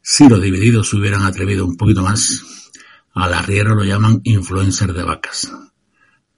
Si 0.00 0.28
los 0.28 0.42
divididos 0.42 0.88
se 0.88 0.96
hubieran 0.96 1.22
atrevido 1.22 1.64
un 1.64 1.76
poquito 1.76 2.02
más, 2.02 2.42
al 3.14 3.34
arriero 3.34 3.76
lo 3.76 3.84
llaman 3.84 4.20
influencer 4.24 4.92
de 4.92 5.04
vacas. 5.04 5.52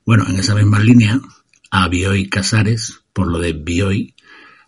Bueno, 0.04 0.26
en 0.28 0.38
esa 0.38 0.54
misma 0.54 0.80
línea, 0.80 1.18
a 1.70 1.88
Bioy 1.88 2.28
Casares, 2.28 3.04
por 3.14 3.26
lo 3.28 3.38
de 3.38 3.54
Bioy, 3.54 4.13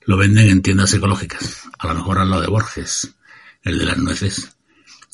lo 0.07 0.17
venden 0.17 0.49
en 0.49 0.63
tiendas 0.63 0.95
ecológicas, 0.95 1.65
a 1.79 1.89
lo 1.89 1.95
mejor 1.95 2.19
al 2.19 2.31
lado 2.31 2.43
de 2.43 2.49
Borges, 2.49 3.15
el 3.63 3.79
de 3.79 3.85
las 3.85 3.99
nueces, 3.99 4.57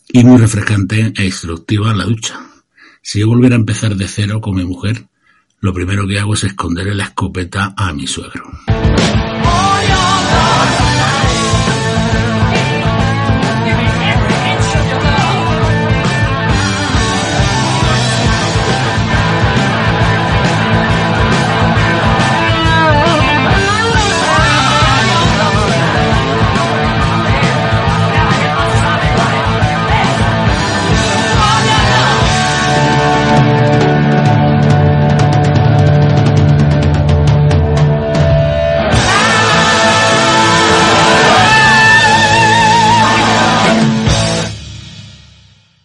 y 0.09 0.22
muy 0.22 0.38
refrescante 0.38 1.12
e 1.16 1.24
instructiva 1.24 1.95
la 1.95 2.05
ducha. 2.05 2.40
Si 3.01 3.20
yo 3.20 3.28
volviera 3.28 3.57
a 3.57 3.59
empezar 3.59 3.97
de 3.97 4.07
cero 4.07 4.40
con 4.40 4.55
mi 4.55 4.64
mujer, 4.64 5.07
lo 5.61 5.72
primero 5.72 6.07
que 6.07 6.18
hago 6.18 6.34
es 6.34 6.45
esconderle 6.45 6.95
la 6.95 7.05
escopeta 7.05 7.74
a 7.76 7.93
mi 7.93 8.07
suegro. 8.07 8.51